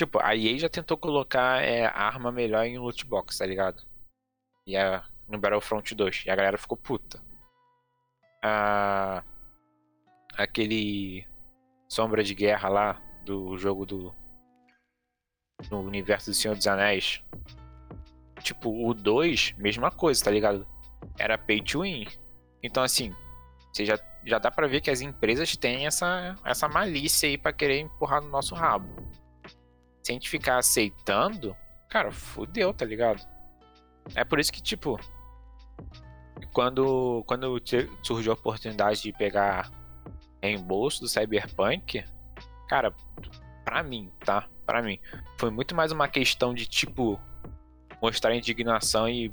[0.00, 3.82] Tipo, a EA já tentou colocar é, arma melhor em loot box, tá ligado?
[4.66, 6.24] E a, no Battlefront 2.
[6.24, 7.22] E a galera ficou puta.
[8.42, 9.22] A,
[10.38, 11.28] aquele.
[11.86, 14.14] Sombra de Guerra lá, do jogo do.
[15.70, 17.22] No universo do Senhor dos Anéis.
[18.42, 20.66] Tipo, o 2, mesma coisa, tá ligado?
[21.18, 22.06] Era pay to win.
[22.62, 23.14] Então, assim,
[23.70, 27.52] você já, já dá pra ver que as empresas têm essa, essa malícia aí pra
[27.52, 29.10] querer empurrar no nosso rabo.
[30.02, 31.56] Se a gente ficar aceitando,
[31.88, 33.26] cara, fudeu, tá ligado?
[34.14, 34.98] É por isso que, tipo,
[36.52, 37.60] quando, quando
[38.02, 39.70] surgiu a oportunidade de pegar
[40.42, 42.04] reembolso do Cyberpunk,
[42.68, 42.94] cara,
[43.64, 44.48] pra mim, tá?
[44.66, 44.98] Pra mim,
[45.38, 47.20] foi muito mais uma questão de, tipo,
[48.00, 49.32] mostrar indignação e,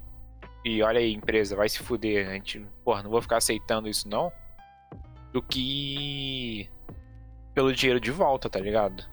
[0.65, 2.29] e olha aí, empresa, vai se fuder.
[2.29, 4.31] A gente, porra, não vou ficar aceitando isso não.
[5.31, 6.69] Do que
[7.53, 9.03] pelo dinheiro de volta, tá ligado?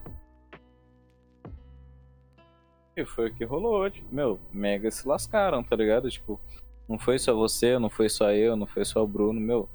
[2.97, 6.09] E foi o que rolou, tipo, meu, mega se lascaram, tá ligado?
[6.11, 6.41] Tipo,
[6.89, 9.69] não foi só você, não foi só eu, não foi só o Bruno, meu.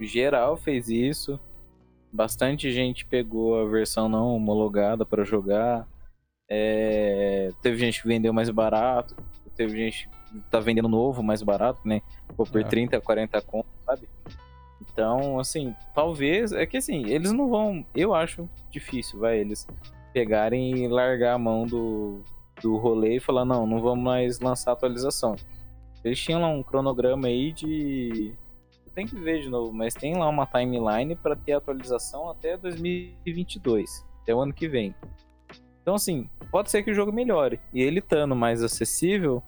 [0.00, 1.40] Geral fez isso.
[2.12, 5.86] Bastante gente pegou a versão não homologada pra jogar.
[6.48, 9.16] É, Teve gente que vendeu mais barato.
[9.56, 12.00] Teve gente que tá vendendo novo mais barato, né?
[12.36, 12.64] Pô, por É.
[12.64, 14.08] 30, 40 conto, sabe?
[14.80, 16.52] Então, assim, talvez.
[16.52, 17.84] É que assim, eles não vão.
[17.94, 19.66] Eu acho difícil, vai, eles
[20.12, 22.22] pegarem e largar a mão do,
[22.62, 25.36] do rolê e falar, não, não vamos mais lançar atualização.
[26.04, 28.34] Eles tinham lá um cronograma aí de.
[28.94, 34.04] Tenho que ver de novo, mas tem lá uma timeline para ter atualização até 2022,
[34.22, 34.94] até o ano que vem.
[35.80, 37.60] Então, assim, pode ser que o jogo melhore.
[37.72, 39.42] E ele estando mais acessível,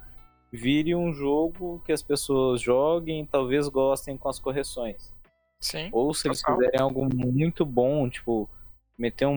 [0.52, 5.12] vire um jogo que as pessoas joguem, talvez gostem com as correções.
[5.60, 5.88] Sim.
[5.92, 6.56] Ou se eles Total.
[6.56, 8.48] fizerem algo muito bom, tipo,
[8.96, 9.34] meter um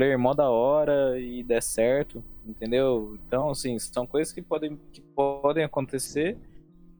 [0.00, 3.18] multiplayer mó da hora e der certo, entendeu?
[3.26, 6.36] Então, assim, são coisas que podem, que podem acontecer,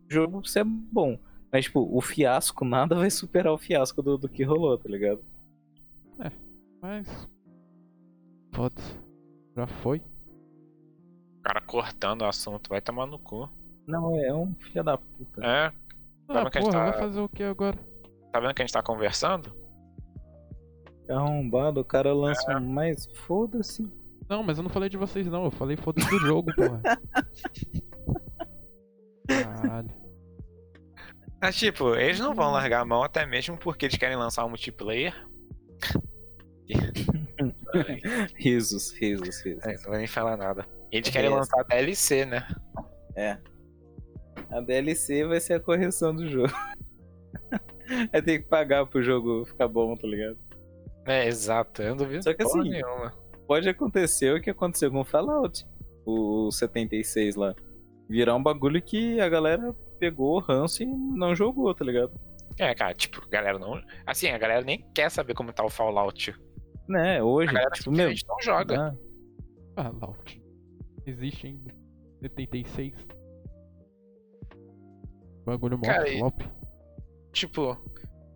[0.09, 1.19] o jogo ser bom.
[1.53, 5.25] Mas, tipo, o fiasco, nada vai superar o fiasco do, do que rolou, tá ligado?
[6.83, 7.29] Mas.
[8.55, 8.99] Foda-se.
[9.57, 9.99] Já foi.
[9.99, 13.49] O cara cortando o assunto, vai tomar no cu.
[13.87, 15.45] Não, é um filho da puta.
[15.45, 15.73] É, Ah,
[16.33, 17.77] Calma que a gente porra, tá- vai fazer o que agora?
[18.33, 19.53] tá vendo que a gente tá conversando?
[21.11, 23.07] Arrombado, o cara lança um mais.
[23.27, 23.87] Foda-se.
[24.29, 26.81] Não, mas eu não falei de vocês não, eu falei foda-se do jogo, porra.
[29.27, 29.91] Caralho.
[31.43, 34.51] Mas, tipo, eles não vão largar a mão até mesmo porque eles querem lançar um
[34.51, 35.15] multiplayer.
[38.37, 39.65] Risos, risos, risos.
[39.65, 40.67] É, não vou nem falar nada.
[40.93, 41.37] Eles É querem essa.
[41.39, 42.47] lançar DLC, né?
[43.17, 43.39] É.
[44.51, 46.53] A DLC vai ser a correção do jogo.
[48.13, 50.39] Vai ter que pagar pro jogo ficar bom, tá ligado?
[51.07, 51.83] É, exato.
[51.83, 53.13] Eu não duvido Só que assim, nenhuma.
[53.47, 55.67] Pode acontecer o que aconteceu com o Fallout,
[56.07, 57.55] o 76 lá.
[58.09, 62.13] Virar um bagulho que a galera pegou o ranço e não jogou, tá ligado?
[62.59, 63.81] É, cara, tipo, a galera não.
[64.07, 66.35] Assim, a galera nem quer saber como tá o Fallout.
[66.89, 68.09] Né, hoje, A galera tipo, meu.
[68.09, 68.97] não joga.
[69.77, 70.43] ah, Fallout.
[71.07, 71.75] Existe ainda.
[72.21, 72.95] 76.
[75.47, 76.21] Bagulho mó Cara, e-.
[77.33, 77.77] Tipo,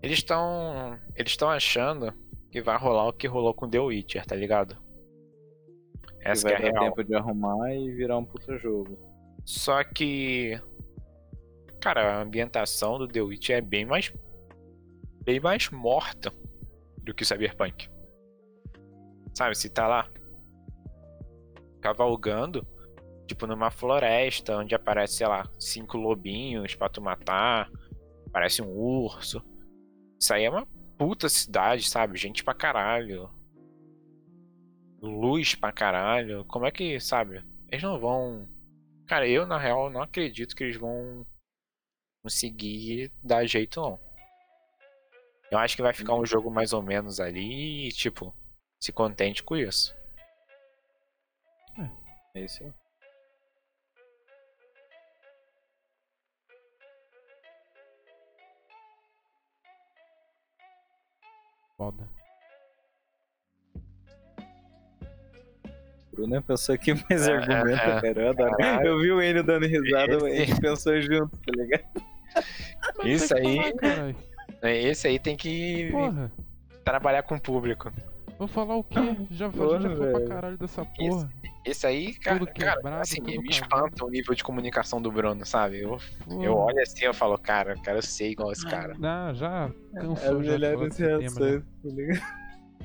[0.03, 0.99] eles estão.
[1.15, 2.13] Eles estão achando
[2.55, 4.79] que vai rolar o que rolou com The Witcher, tá ligado?
[6.21, 6.95] Essa que vai é a dar real.
[6.95, 8.97] tempo de arrumar e virar um puta jogo.
[9.45, 10.61] Só que.
[11.81, 14.13] Cara, a ambientação do The Witcher é bem mais.
[15.25, 16.33] bem mais morta
[17.03, 17.91] do que Cyberpunk.
[19.35, 20.09] Sabe, se tá lá
[21.81, 22.65] cavalgando,
[23.27, 27.69] tipo numa floresta onde aparece, sei lá, cinco lobinhos pra tu matar,
[28.31, 29.45] parece um urso.
[30.21, 30.65] Isso aí é uma
[30.97, 32.19] puta cidade, sabe?
[32.19, 33.31] Gente pra caralho.
[35.01, 36.45] Luz pra caralho.
[36.47, 37.45] Como é que, sabe?
[37.71, 38.49] Eles não vão
[39.07, 41.27] Cara, eu na real não acredito que eles vão
[42.23, 44.01] conseguir dar jeito não.
[45.51, 48.35] Eu acho que vai ficar um jogo mais ou menos ali e, tipo,
[48.81, 49.95] se contente com isso.
[52.35, 52.73] É isso aí.
[61.77, 62.09] Foda.
[66.13, 68.23] Bruno pensou aqui mais É, argumento, é, cara.
[68.23, 68.57] Eu adoro.
[68.57, 68.87] Caralho.
[68.87, 71.85] Eu vi o Enio dando risada, Esse- a gente pensou junto, tá ligado?
[72.99, 74.15] Mas Isso aí- falar.
[74.73, 76.31] Esse aí tem que Porra.
[76.85, 77.91] trabalhar com o público.
[78.39, 78.99] Vou falar o quê?
[79.31, 80.29] Já, Porra, já foi pra velho.
[80.29, 81.31] caralho dessa porra.
[81.65, 85.11] Esse aí, cara, Tudo cara quebrado, assim, tudo me espanta o nível de comunicação do
[85.11, 85.81] Bruno, sabe?
[85.81, 86.45] Eu, Porra.
[86.45, 88.95] eu olho assim e falo, cara, cara, eu sei igual esse cara.
[88.99, 90.53] Não, já cansou já.
[90.53, 91.89] melhores foda-se esse tema, reações, já.
[91.91, 92.45] tá ligado?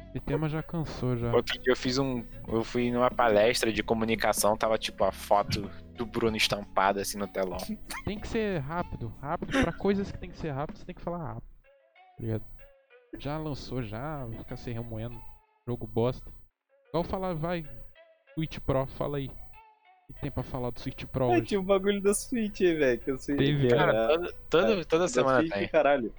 [0.09, 1.31] Esse tema já cansou já.
[1.31, 2.23] Outro dia eu fiz um.
[2.47, 7.27] Eu fui numa palestra de comunicação, tava tipo a foto do Bruno estampada assim no
[7.27, 7.59] telão.
[8.05, 9.13] Tem que ser rápido.
[9.21, 11.43] Rápido pra coisas que tem que ser rápido, você tem que falar rápido.
[12.17, 12.43] Tá ligado?
[13.19, 15.15] Já lançou, já, fica se remoendo.
[15.67, 16.31] Jogo bosta.
[16.89, 17.63] Igual falar, vai,
[18.33, 19.27] Switch Pro, fala aí.
[20.09, 21.45] O que tem pra falar do Switch Pro Ah, hoje?
[21.47, 22.99] tinha um bagulho da Switch aí, velho.
[22.99, 25.67] Que eu sei Teve, Cara, era- toda, toda, toda da semana Switch, tem.
[25.67, 26.11] caralho.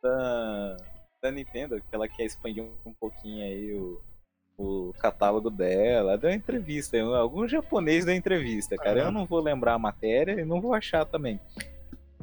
[0.00, 0.76] Da,
[1.20, 4.00] da Nintendo, que ela quer expandir um pouquinho aí o,
[4.56, 6.16] o catálogo dela.
[6.16, 9.00] Deu uma entrevista, algum japonês deu entrevista, cara.
[9.00, 9.10] Eu Aham.
[9.12, 11.40] não vou lembrar a matéria e não vou achar também.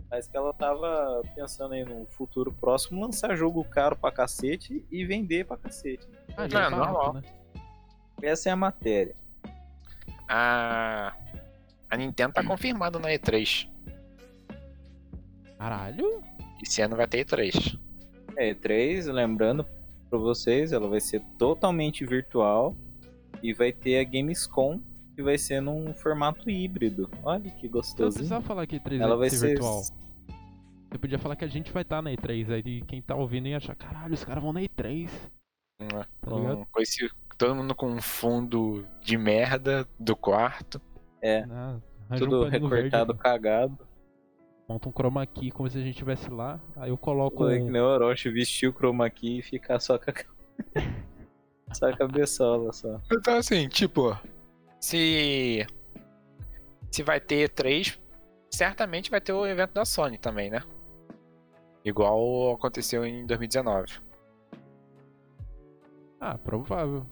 [0.10, 5.04] Mas que ela tava pensando aí no futuro próximo lançar jogo caro pra cacete e
[5.04, 6.08] vender pra cacete.
[6.38, 7.14] Ah, já Não, é normal.
[7.14, 7.22] né?
[8.22, 9.16] Essa é a matéria.
[10.28, 11.14] A,
[11.90, 13.70] a Nintendo tá confirmada na E3.
[15.58, 16.22] Caralho?
[16.62, 17.80] Esse ano vai ter E3.
[18.38, 19.66] É, E3, lembrando
[20.10, 22.76] pra vocês, ela vai ser totalmente virtual
[23.42, 24.80] e vai ter a Gamescom,
[25.16, 27.10] que vai ser num formato híbrido.
[27.24, 28.14] Olha que Não gostoso.
[28.16, 29.82] precisava falar que 3 Ela vai ser virtual.
[29.82, 33.58] Você podia falar que a gente vai estar na E3, aí quem tá ouvindo ia
[33.58, 35.10] achar, caralho, os caras vão na E3.
[35.80, 36.06] Né?
[36.22, 40.82] Tá esse, todo mundo com um fundo de merda do quarto.
[41.22, 41.82] É, Né?
[42.10, 43.88] Arranja um tudo paninho recortado, verde, cagado.
[44.70, 46.60] monta um chroma key como se a gente estivesse lá.
[46.76, 47.72] Aí eu coloco Pô, é que um...
[47.72, 50.14] nem o Orochi vestir o chroma key e ficar só com a,
[51.74, 53.02] só a cabeçola só.
[53.12, 54.16] Então assim, tipo,
[54.80, 55.66] se
[56.92, 58.00] se vai ter três,
[58.52, 60.64] certamente vai ter o evento da Sony também, né?
[61.84, 64.05] Igual aconteceu em 2019.
[66.20, 67.06] Ah, provável.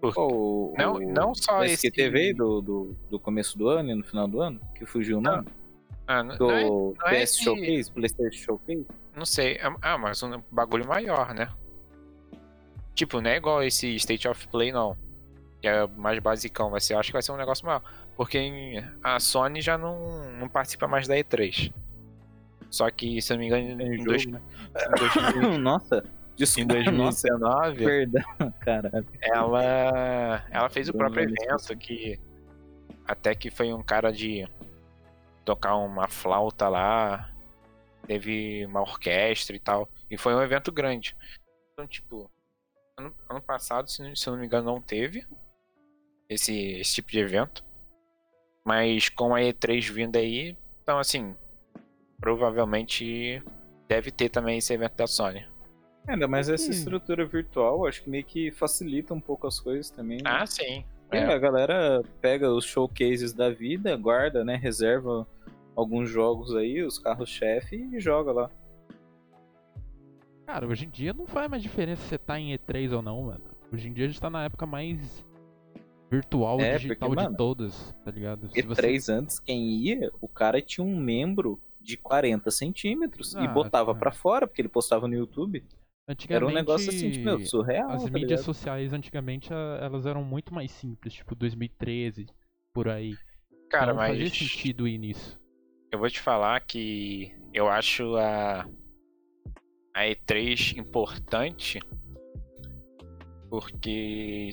[0.00, 3.94] Pô, o, Não, o não só esse SQTV do, do, do começo do ano e
[3.94, 5.46] no final do ano, que fugiu o nome?
[6.06, 8.86] Ah, não, Do não é- não é PS esse- Showcase, PlayStation Showcase?
[9.16, 9.58] não sei.
[9.80, 11.48] Ah, mas um bagulho maior, né?
[12.94, 14.96] Tipo, não é igual esse State of Play, não.
[15.60, 16.70] Que é mais basicão.
[16.70, 17.82] Vai ser, acho que vai ser um negócio maior.
[18.16, 21.72] Porque a Sony já não, não participa mais da E3.
[22.68, 24.40] Só que, se eu não me engano, em, jogo, dois, né?
[24.76, 29.06] em, dois- Nossa, em desculpa, nossa, 2019, perdão, caralho.
[29.20, 32.18] ela, ela fez o próprio evento que
[33.06, 34.46] até que foi um cara de
[35.44, 37.30] tocar uma flauta lá,
[38.06, 41.16] teve uma orquestra e tal, e foi um evento grande.
[41.72, 42.30] Então, tipo,
[42.98, 45.26] ano, ano passado, se, não- se não me engano, não teve
[46.28, 47.64] esse, esse tipo de evento,
[48.64, 51.34] mas com a E3 vindo aí, então assim,
[52.20, 53.42] provavelmente
[53.88, 55.44] deve ter também esse evento da Sony.
[56.06, 56.70] Ainda mais essa Sim.
[56.78, 60.18] estrutura virtual, acho que meio que facilita um pouco as coisas também.
[60.18, 60.24] né?
[60.26, 60.84] Ah, sim.
[61.10, 61.24] É, É.
[61.26, 64.56] A galera pega os showcases da vida, guarda, né?
[64.56, 65.26] Reserva
[65.76, 68.50] alguns jogos aí, os carros-chefe e joga lá.
[70.46, 73.22] Cara, hoje em dia não faz mais diferença se você tá em E3 ou não,
[73.22, 73.44] mano.
[73.72, 75.24] Hoje em dia a gente tá na época mais
[76.10, 78.50] virtual e É, digital porque, de mano, todas, tá ligado?
[78.50, 83.34] Se E você- três antes, quem ia, o cara tinha um membro de 40 centímetros
[83.34, 83.98] e Ah, botava cara.
[83.98, 85.64] pra fora, porque ele postava no YouTube.
[86.08, 87.90] Era Antigamente, um negócio assim, tipo, meu, surreal.
[87.90, 88.44] as tá mídias ligado?
[88.44, 92.26] sociais antigamente a- elas eram muito mais simples, tipo 2013,
[92.72, 93.14] por aí.
[93.70, 95.40] Cara, então mas fazia sentido ir nisso.
[95.92, 98.66] Eu vou te falar que eu acho a,
[99.94, 101.78] a E3 importante
[103.48, 104.50] porque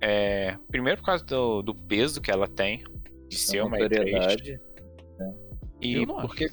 [0.00, 2.84] é, primeiro por causa do, do peso que ela tem
[3.28, 4.60] de ser uma E3 notoriedade.
[5.80, 6.46] e não porque,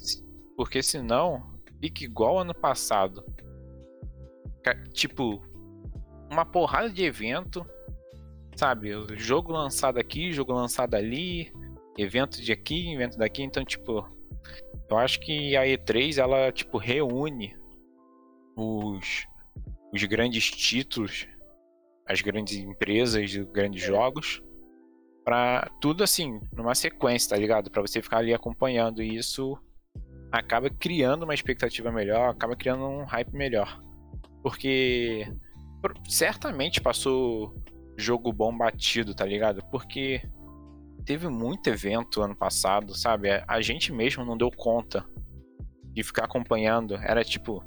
[0.56, 3.24] porque senão fica igual ano passado.
[4.94, 5.42] Tipo,
[6.30, 7.66] uma porrada de evento,
[8.56, 8.92] sabe?
[9.18, 11.52] Jogo lançado aqui, jogo lançado ali,
[11.98, 14.08] evento de aqui, evento daqui, então tipo,
[14.90, 17.56] eu acho que a E3 ela tipo reúne
[18.56, 19.26] os
[19.94, 21.28] os grandes títulos,
[22.08, 24.42] as grandes empresas, os grandes jogos
[25.24, 27.70] pra tudo assim, numa sequência, tá ligado?
[27.70, 29.58] Pra você ficar ali acompanhando e isso
[30.32, 33.82] acaba criando uma expectativa melhor, acaba criando um hype melhor.
[34.42, 35.28] Porque
[36.08, 37.56] certamente passou
[37.98, 39.64] jogo bom batido, tá ligado?
[39.72, 40.22] Porque
[41.06, 43.30] teve muito evento ano passado, sabe?
[43.32, 45.06] A- A gente mesmo não deu conta
[45.94, 46.96] de ficar acompanhando.
[46.96, 47.64] Era tipo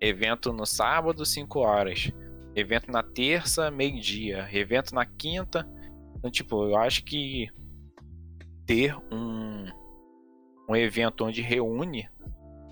[0.00, 2.10] evento no sábado, 5 horas.
[2.54, 4.48] Evento na terça, meio-dia.
[4.52, 5.68] Evento na quinta.
[6.16, 7.48] Então, tipo, eu acho que
[8.64, 9.66] ter um,
[10.68, 12.08] um evento onde reúne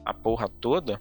[0.04, 1.00] a porra toda,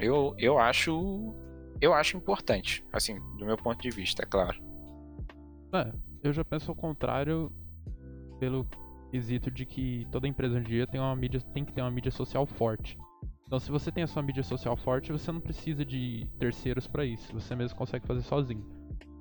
[0.00, 1.34] eu, eu acho.
[1.80, 4.60] Eu acho importante, assim, do meu ponto de vista, é claro.
[5.72, 5.92] É,
[6.24, 7.52] eu já penso ao contrário
[8.40, 8.66] pelo
[9.12, 11.90] quesito de que toda empresa hoje em dia tem uma mídia tem que ter uma
[11.90, 12.98] mídia social forte.
[13.46, 17.04] Então se você tem a sua mídia social forte, você não precisa de terceiros pra
[17.04, 18.66] isso, você mesmo consegue fazer sozinho.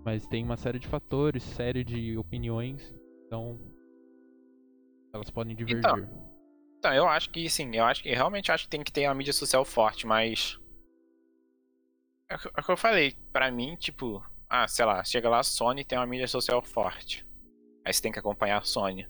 [0.04, 2.94] Mas tem uma série de fatores, série de opiniões,
[3.26, 3.60] então
[5.14, 6.10] elas podem divergir.
[6.80, 9.08] Então, eu acho que sim, eu acho que eu realmente acho que tem que ter
[9.08, 10.60] uma mídia social forte, mas.
[12.30, 15.30] É o que é o que eu falei, pra mim, tipo, ah, sei lá, chega
[15.30, 17.26] lá, a Sony tem uma mídia social forte.
[17.86, 19.08] Aí você tem que acompanhar a Sony.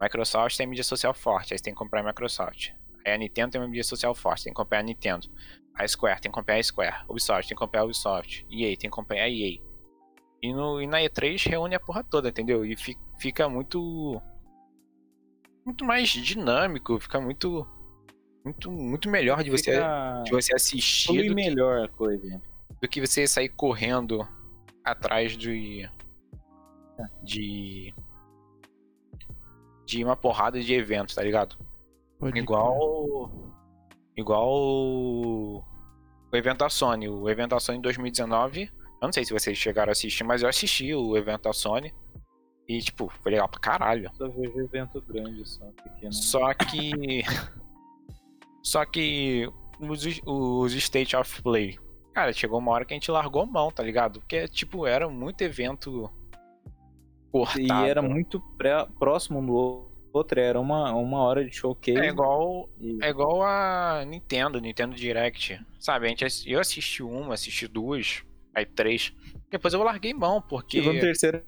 [0.00, 2.70] Microsoft tem mídia social forte, aí você tem que acompanhar a Microsoft.
[3.04, 5.26] Aí a Nintendo tem uma mídia social forte, tem que acompanhar a Nintendo.
[5.74, 6.96] A Square tem que acompanhar a Square.
[7.08, 8.46] Ubisoft tem que acompanhar a Ubisoft.
[8.50, 9.58] EA tem que acompanhar a EA.
[10.42, 12.64] E, no, e na E3 reúne a porra toda, entendeu?
[12.64, 14.20] E fi- fica muito
[15.64, 17.66] muito mais dinâmico, fica muito
[18.46, 22.40] muito muito melhor de você Fica- de você assistir que, melhor a coisa.
[22.80, 24.26] do que você sair correndo
[24.84, 25.88] atrás de
[27.22, 27.92] de
[29.84, 31.56] de uma porrada de eventos, tá ligado?
[32.18, 32.38] Pode.
[32.38, 33.30] Igual
[34.16, 35.62] igual o
[36.32, 39.90] evento da Sony, o evento da Sony em 2019, eu não sei se vocês chegaram
[39.90, 41.92] a assistir, mas eu assisti o evento da Sony
[42.68, 44.10] e tipo, foi legal pra caralho.
[44.14, 46.12] Só vejo evento grande, só pequeno.
[46.12, 47.22] Só que.
[48.66, 49.48] Só que
[49.78, 51.78] os, os State of Play,
[52.12, 54.18] cara, chegou uma hora que a gente largou mão, tá ligado?
[54.18, 56.12] Porque, tipo, era muito evento
[57.30, 57.60] cortado.
[57.60, 61.96] E era muito pré- próximo um do outro, era uma, uma hora de showcase.
[61.96, 65.60] É igual, e- é igual a Nintendo, Nintendo Direct.
[65.78, 69.12] Sabe, a gente, eu assisti uma, assisti duas, aí três.
[69.48, 70.78] Depois eu larguei mão, porque.
[70.78, 71.40] Chegou no terceiro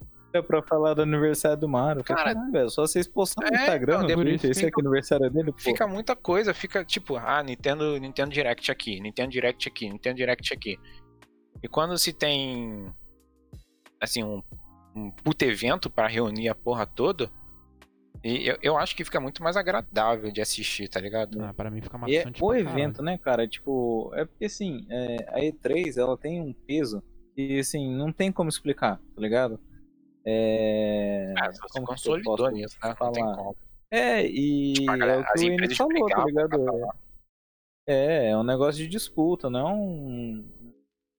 [0.42, 2.04] pra falar do aniversário do Mario.
[2.04, 4.74] Falei, Cara, Caralho, velho, só vocês postaram no é, Instagram, então, no esse fica- aqui
[4.74, 5.58] é o aniversário dele, pô.
[5.58, 10.52] Fica muita coisa, fica tipo, ah, Nintendo, Nintendo Direct aqui, Nintendo Direct aqui, Nintendo Direct
[10.52, 10.78] aqui.
[11.62, 12.92] E quando se tem
[14.00, 14.42] assim um,
[14.94, 17.30] um puto evento pra reunir a porra toda,
[18.22, 21.42] e eu, eu acho que fica muito mais agradável de assistir, tá ligado?
[21.42, 23.46] Ah, pra mim fica é maçante o pra evento, né, cara?
[23.46, 27.02] Tipo, é porque assim, é, a E3 ela tem um peso
[27.36, 29.60] e assim, não tem como explicar, tá ligado?
[30.30, 31.32] É.
[31.38, 32.94] Ah, você como que eu consolidou nisso, né?
[33.00, 33.36] Não tem falar?
[33.36, 33.56] como.
[33.90, 36.88] É, e Tipo, é o que o Enio empresas falou, tá ligado?
[37.86, 40.46] É, é um negócio de disputa, não é um,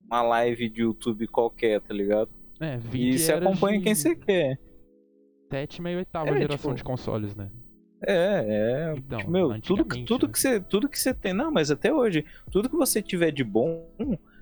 [0.05, 2.29] uma live de YouTube qualquer, tá ligado?
[2.59, 4.59] É, vídeo E você acompanha de quem você quer.
[5.51, 7.49] Sétima e oitava É, geração tipo, de consoles, né?
[8.05, 8.93] É, é.
[8.95, 10.33] Então, tipo, meu, tudo, tudo, né?
[10.33, 11.33] que você, tudo que você tem.
[11.33, 13.89] Não, mas até hoje, tudo que você tiver de bom,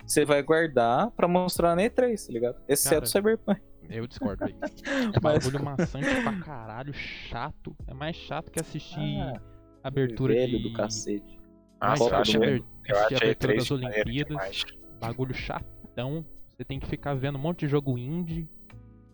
[0.05, 2.61] você vai guardar pra mostrar na E3, tá ligado?
[2.67, 3.61] Exceto Cara, Cyberpunk.
[3.89, 4.55] Eu discordo aí.
[5.13, 7.75] É Mas- bagulho maçante pra caralho, chato.
[7.87, 9.41] É mais chato que assistir Ah,
[9.83, 10.63] abertura velho de...
[10.69, 11.37] do cacete.
[11.79, 14.63] Mais Nossa, eu aber- eu abertura E3 das Olimpíadas.
[14.99, 16.25] Bagulho chatão.
[16.55, 18.49] Você tem que ficar vendo um monte de jogo indie.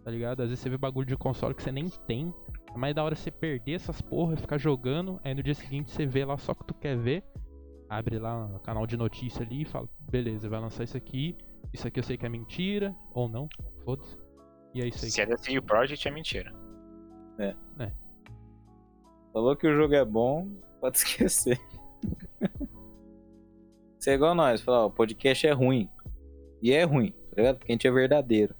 [0.04, 0.42] Tá ligado?
[0.42, 2.34] Às vezes você vê bagulho de console que você nem tem.
[2.74, 5.20] É mais da hora você perder essas porra, ficar jogando.
[5.24, 7.24] Aí no dia seguinte você vê lá só o que tu quer ver.
[7.90, 11.38] Abre lá o canal de notícia ali e fala: beleza, vai lançar isso aqui.
[11.74, 12.96] Isso aqui eu sei que é mentira.
[13.14, 13.48] Ou não.
[13.86, 14.18] Foda-se.
[14.74, 15.12] E é isso aí.
[15.12, 16.54] Se é da CD Projekt é mentira.
[19.32, 20.48] Falou que o jogo é bom,
[20.80, 21.60] pode esquecer.
[23.98, 25.90] Você é igual nós, falar, o podcast é ruim.
[26.62, 27.58] E é ruim, tá ligado?
[27.58, 28.56] Porque a gente é verdadeiro.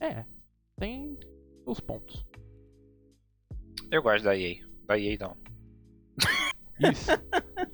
[0.00, 0.24] É.
[0.76, 1.16] Tem
[1.64, 2.26] os pontos.
[3.90, 4.56] Eu gosto da EA.
[4.86, 5.36] Da EA não.
[6.90, 7.10] Isso.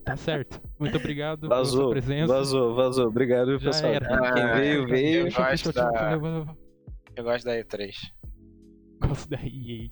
[0.05, 0.61] tá certo.
[0.79, 2.33] Muito obrigado pela Vazou, sua presença.
[2.33, 3.07] vazou, vazou.
[3.09, 3.93] Obrigado, Já pessoal.
[3.95, 4.33] era.
[4.33, 5.27] Quem Ah, veio, veio.
[5.29, 6.19] eu gosto da-.
[7.17, 7.95] Eu gosto da E3.
[9.01, 9.91] Gosto da EA.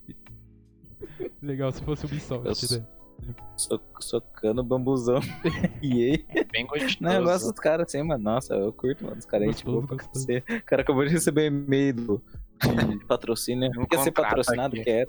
[1.43, 2.87] Legal se fosse o Ubisoft, Eu sou- né?
[3.57, 5.21] So- socando bambuzão.
[5.83, 6.45] e aí?
[6.53, 6.99] Bem gostoso.
[7.01, 8.23] Não, eu gosto dos caras assim, mano.
[8.23, 9.17] Nossa, eu curto, mano.
[9.17, 9.79] Os caras aí, tipo.
[9.79, 12.23] O cara acabou de receber e-mail do-
[12.99, 13.77] de patrocínio, né?
[13.79, 14.75] Um Quer ser patrocinado?
[14.77, 14.85] aqui.
[14.85, 15.09] Quer.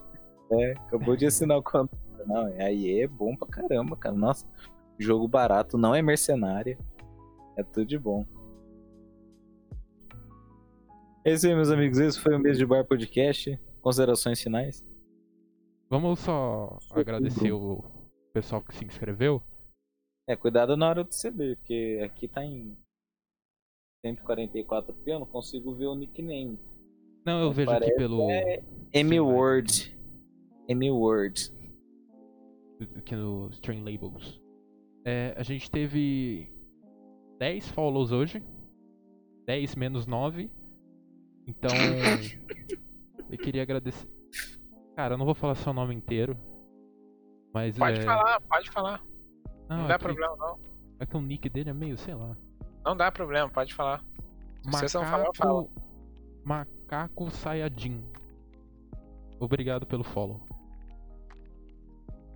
[0.51, 1.97] É, acabou de assinar o contrato.
[2.28, 4.13] Não, aí é bom pra caramba, cara.
[4.13, 4.45] Nossa,
[4.99, 6.78] jogo barato, não é mercenária.
[7.55, 8.25] É tudo de bom.
[11.25, 11.97] É isso aí, meus amigos.
[11.97, 13.57] Esse foi o mês de bar podcast.
[13.82, 14.86] Considerações finais?
[15.89, 17.82] Vamos só agradecer o
[18.34, 19.41] pessoal que se inscreveu.
[20.28, 22.78] É, cuidado na hora do CD, porque aqui tá em
[24.05, 26.59] 144p, eu não consigo ver o nickname.
[27.25, 28.30] Não, eu vejo aqui pelo.
[28.30, 28.61] é
[28.93, 29.17] M
[29.69, 31.57] Sim,
[32.97, 34.41] aqui no Stream Labels.
[35.05, 36.51] É, a gente teve
[37.39, 38.43] 10 follows hoje.
[39.45, 40.51] 10 menos 9.
[41.47, 41.69] Então.
[43.30, 44.07] eu queria agradecer.
[44.95, 46.38] Cara, eu não vou falar seu nome inteiro.
[47.53, 48.03] Mas Pode é.
[48.03, 49.03] falar, pode falar.
[49.69, 50.59] Não, Não, é dá que- problema, não.
[50.99, 52.36] É que o nick dele é meio, sei lá.
[52.84, 54.03] Não dá problema, pode falar.
[54.63, 55.69] Se você não falar, eu falo.
[56.43, 58.03] Macaco Sayajin.
[59.39, 60.46] Obrigado pelo follow.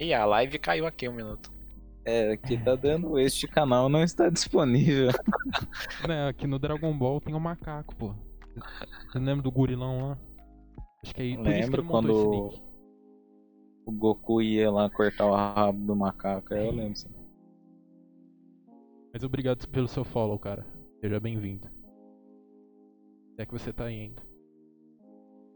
[0.01, 1.53] Ih, a live caiu aqui um minuto.
[2.03, 3.19] É, aqui tá dando.
[3.19, 5.09] Este canal não está disponível.
[6.09, 8.15] né, aqui no Dragon Ball tem o macaco, pô.
[9.11, 10.17] Você não lembra do gurilão lá?
[11.03, 12.63] Acho que é por isso que Lembro ele montou esse quando nick.
[13.85, 16.51] o Goku ia lá cortar o rabo do macaco.
[16.51, 16.93] aí Eu lembro.
[16.93, 17.09] Assim.
[19.13, 20.65] Mas obrigado pelo seu follow, cara.
[20.99, 21.67] Seja bem-vindo.
[23.35, 24.30] Se é que você tá aí ainda.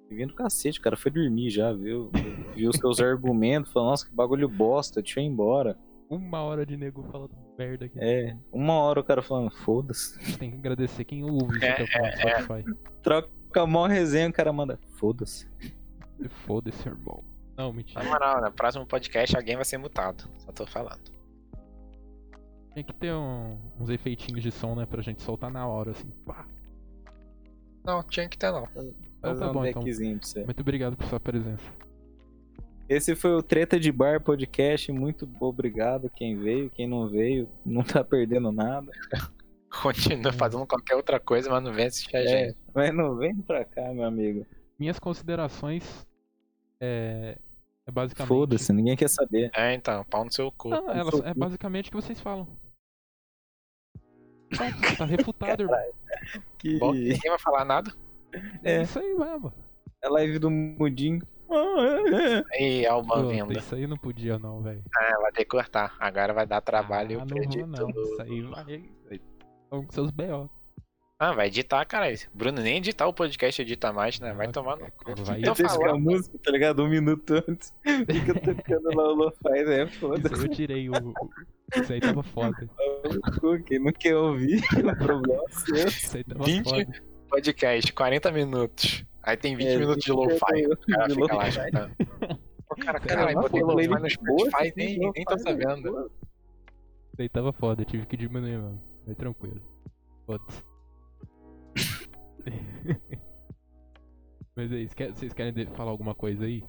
[0.09, 2.11] Vindo do cacete, o cara foi dormir já, viu?
[2.55, 5.77] Viu os seus argumentos, falou, nossa, que bagulho bosta, deixa eu ir embora.
[6.09, 7.97] Uma hora de nego falando merda aqui.
[7.99, 10.19] É, uma hora o cara falando, foda-se.
[10.19, 12.77] A gente tem que agradecer quem ouve isso É, até o final do é, Spotify.
[13.01, 13.29] Troca
[13.61, 15.47] a mão resenha, o cara manda, foda-se.
[16.19, 17.23] E Foda-se, irmão.
[17.57, 18.03] Não, mentira.
[18.03, 20.29] Na moral, no próximo podcast alguém vai ser mutado.
[20.37, 21.01] Só tô falando.
[22.75, 24.85] Tem que ter um- uns efeitinhos de som, né?
[24.85, 26.09] Pra gente soltar na hora, assim.
[26.25, 26.45] Pá.
[27.83, 28.67] Não, tinha que ter não.
[29.31, 29.83] Então tá um bom, então.
[29.83, 30.43] deckzinho pra você.
[30.45, 31.63] Muito obrigado por sua presença.
[32.87, 34.91] Esse foi o Treta de Bar Podcast.
[34.91, 38.91] Muito obrigado quem veio, quem não veio, não tá perdendo nada.
[39.81, 42.57] Continua fazendo qualquer outra coisa, mas não vem assistir a É, gente.
[42.73, 44.45] mas não vem pra cá, meu amigo.
[44.79, 46.05] Minhas considerações
[46.79, 47.37] é.
[47.87, 48.27] É basicamente.
[48.29, 49.51] Foda-se, ninguém quer saber.
[49.55, 50.69] É, então, pau no seu cu.
[50.69, 51.39] Não, ela- seu é cu.
[51.39, 52.47] basicamente o que vocês falam.
[54.55, 55.77] Tá, tá refutado, irmão.
[56.57, 57.91] Que Bom, ninguém vai falar nada.
[58.63, 58.81] É É.
[58.83, 59.53] isso aí mesmo.
[60.03, 61.21] é live do Mudinho.
[62.59, 63.53] E Alba Pô, vindo.
[63.57, 64.83] isso aí não podia não, velho.
[64.95, 65.95] Ah, vai ter que cortar.
[65.99, 67.73] Agora vai dar trabalho e ah, eu não perdi não.
[67.91, 68.01] tudo.
[68.01, 68.81] Isso aí vai.
[69.69, 70.49] Vão com seus B.O.
[71.17, 72.13] Ah, vai editar, cara.
[72.33, 74.33] Bruno nem editar o podcast edita mais, né?
[74.33, 75.15] Vai Ah, tomar no cu.
[75.23, 76.83] vai com a música, tá ligado?
[76.83, 77.73] Um minuto antes.
[78.11, 79.83] Fica tocando lá o Lo-Fi, né?
[79.85, 80.35] Isso Foda-se.
[80.35, 80.93] aí eu tirei o.
[80.93, 81.29] o-
[81.79, 82.69] Isso aí tava foda.
[83.65, 85.87] Quem não quer ouvir, o problema é seu.
[85.87, 87.01] Isso aí tava 20 foda.
[87.35, 89.05] Podcast, 40 minutos.
[89.21, 90.67] Aí tem 20 É, minutos de 20 lo-fi.
[90.67, 91.95] O cara fica lá escutando.
[91.97, 92.39] Cara,
[92.77, 96.11] Cara, caralho, botei lo-fi no Spotify e nem, nem tô sabendo.
[97.11, 98.81] Isso aí tava foda, eu tive que diminuir, mano.
[99.05, 99.61] Vai tranquilo.
[100.25, 100.63] Foda-se.
[104.55, 106.63] Mas é isso, quer- vocês querem falar alguma coisa aí?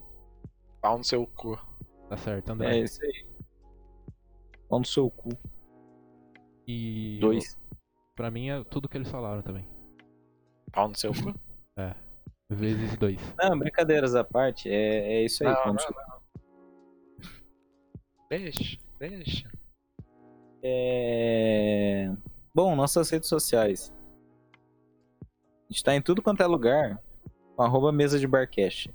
[0.80, 1.56] Pau no seu cu.
[2.08, 2.76] Tá certo, André.
[2.76, 3.26] É isso aí.
[4.68, 5.28] Pau no seu cu.
[6.66, 7.18] E.
[7.20, 7.56] Dois.
[8.16, 9.68] Pra mim é tudo que eles falaram também.
[10.76, 11.34] Pau no seu cu.
[12.50, 13.18] Vezes dois.
[13.38, 15.52] Não, brincadeiras à parte, é, é isso aí.
[15.52, 15.94] Não, não, seu
[18.28, 19.50] Deixa, deixa.
[20.62, 22.12] É...
[22.54, 23.90] Bom, nossas redes sociais.
[25.22, 27.02] A gente tá em tudo quanto é lugar.
[27.56, 28.94] Com arroba mesa de barcast.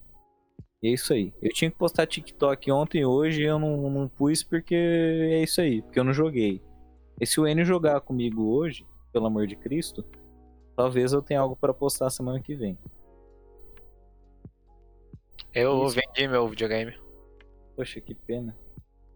[0.83, 1.33] E é isso aí.
[1.41, 5.59] Eu tinha que postar TikTok ontem e hoje eu não, não pus porque é isso
[5.59, 5.81] aí.
[5.81, 6.61] Porque eu não joguei.
[7.19, 10.05] E se o Enio jogar comigo hoje, pelo amor de Cristo,
[10.75, 12.77] talvez eu tenha algo pra postar semana que vem.
[15.53, 15.95] Eu Isso.
[15.95, 16.97] vendi meu videogame.
[17.75, 18.55] Poxa, que pena.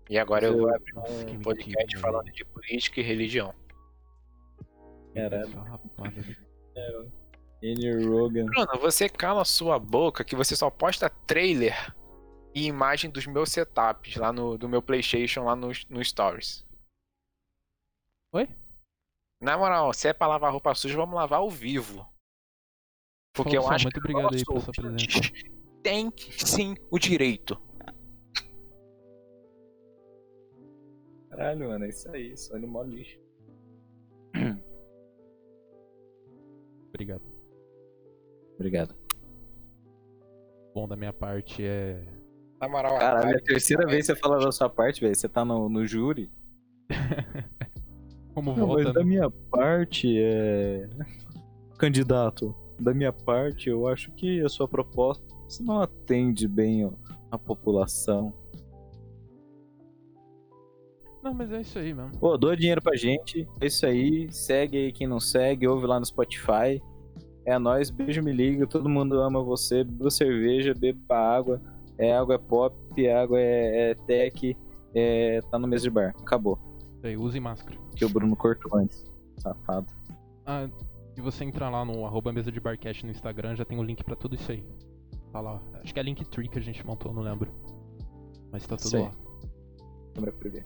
[0.09, 0.97] E agora eu Eu- vou abrir
[1.31, 3.53] um podcast falando de política e religião.
[5.13, 5.47] Caralho.
[6.75, 7.11] Do-
[7.61, 8.45] Enio Rogan.
[8.45, 11.95] Bruno, você cala a sua boca que você só posta trailer
[12.53, 16.65] e imagem dos meus setups lá no do meu Playstation lá no, no Stories.
[18.33, 18.47] Oi?
[19.41, 22.05] Na moral, se é pra lavar roupa suja, vamos lavar ao vivo.
[23.33, 25.19] Porque eu acho muito que obrigado aí pela sua presença.
[25.83, 27.61] tem sim o direito.
[31.29, 32.37] Caralho, mano, é isso aí.
[32.37, 33.19] Só ele mó lixo.
[36.89, 37.23] Obrigado.
[38.53, 38.95] Obrigado.
[40.73, 42.01] Bom, da minha parte é.
[42.59, 45.13] Na moral, Caralho, é a terceira vez que você fala da sua parte, velho.
[45.13, 46.31] Você tá no, no júri.
[48.35, 49.05] Como Não, volta, mas da né?
[49.05, 50.89] minha parte, é.
[51.79, 55.23] Candidato, da minha parte, eu acho que a sua proposta
[55.61, 56.91] não atende bem
[57.31, 58.33] a população.
[61.23, 62.11] Não, mas é isso aí mesmo.
[62.19, 63.47] Pô, doa dinheiro pra gente.
[63.59, 64.31] É isso aí.
[64.31, 66.81] Segue aí quem não segue, ouve lá no Spotify.
[67.45, 68.67] É nóis, beijo, me liga.
[68.67, 69.83] Todo mundo ama você.
[69.83, 71.61] Beba cerveja, beba água.
[71.97, 74.55] É água é pop, água é, é tech.
[74.93, 76.13] É, tá no mês de bar.
[76.19, 76.59] Acabou.
[77.15, 77.77] Use máscara.
[77.95, 79.05] Que o Bruno cortou antes.
[79.37, 79.87] Safado.
[80.45, 80.67] Ah,
[81.13, 84.03] se você entrar lá no arroba mesa de barcast no Instagram, já tem o link
[84.03, 84.63] pra tudo isso aí.
[85.31, 85.61] Tá lá.
[85.83, 87.51] Acho que é Linktree que a gente montou, não lembro.
[88.51, 89.03] Mas tá tudo aí.
[89.03, 89.11] lá.
[90.13, 90.63] Câmera privê.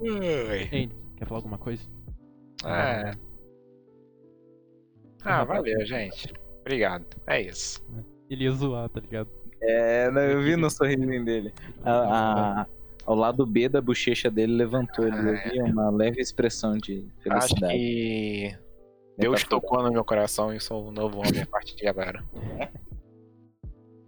[0.00, 0.68] Ui.
[0.72, 1.82] Ei, quer falar alguma coisa?
[2.64, 3.12] É.
[5.24, 6.32] Ah, valeu, gente.
[6.60, 7.04] Obrigado.
[7.26, 7.84] É isso.
[8.30, 9.28] Ele ia zoar, tá ligado?
[9.60, 11.52] É, eu vi no sorrisinho dele.
[11.82, 12.66] A, a-
[13.08, 15.06] ao lado B da bochecha dele levantou.
[15.06, 17.72] Ele Ah, havia uma leve expressão de Acho felicidade.
[17.78, 18.56] que
[19.16, 22.22] Deus tocou no meu coração e sou um novo homem a partir de agora.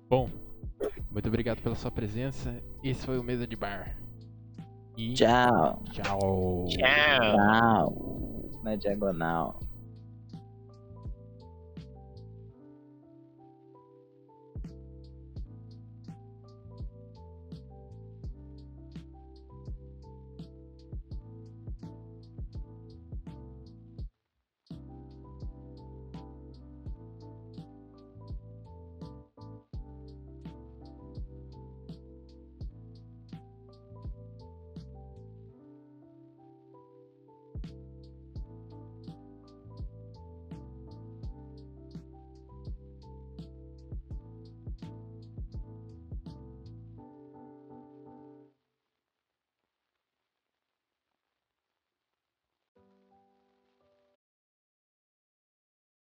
[0.09, 0.29] Bom,
[1.11, 2.55] muito obrigado pela sua presença.
[2.85, 3.97] Esse foi o Mesa de Bar.
[4.99, 5.83] E Tchau.
[5.93, 6.67] tchau.
[6.69, 7.35] Tchau.
[7.37, 8.51] Tchau.
[8.63, 9.59] Na diagonal.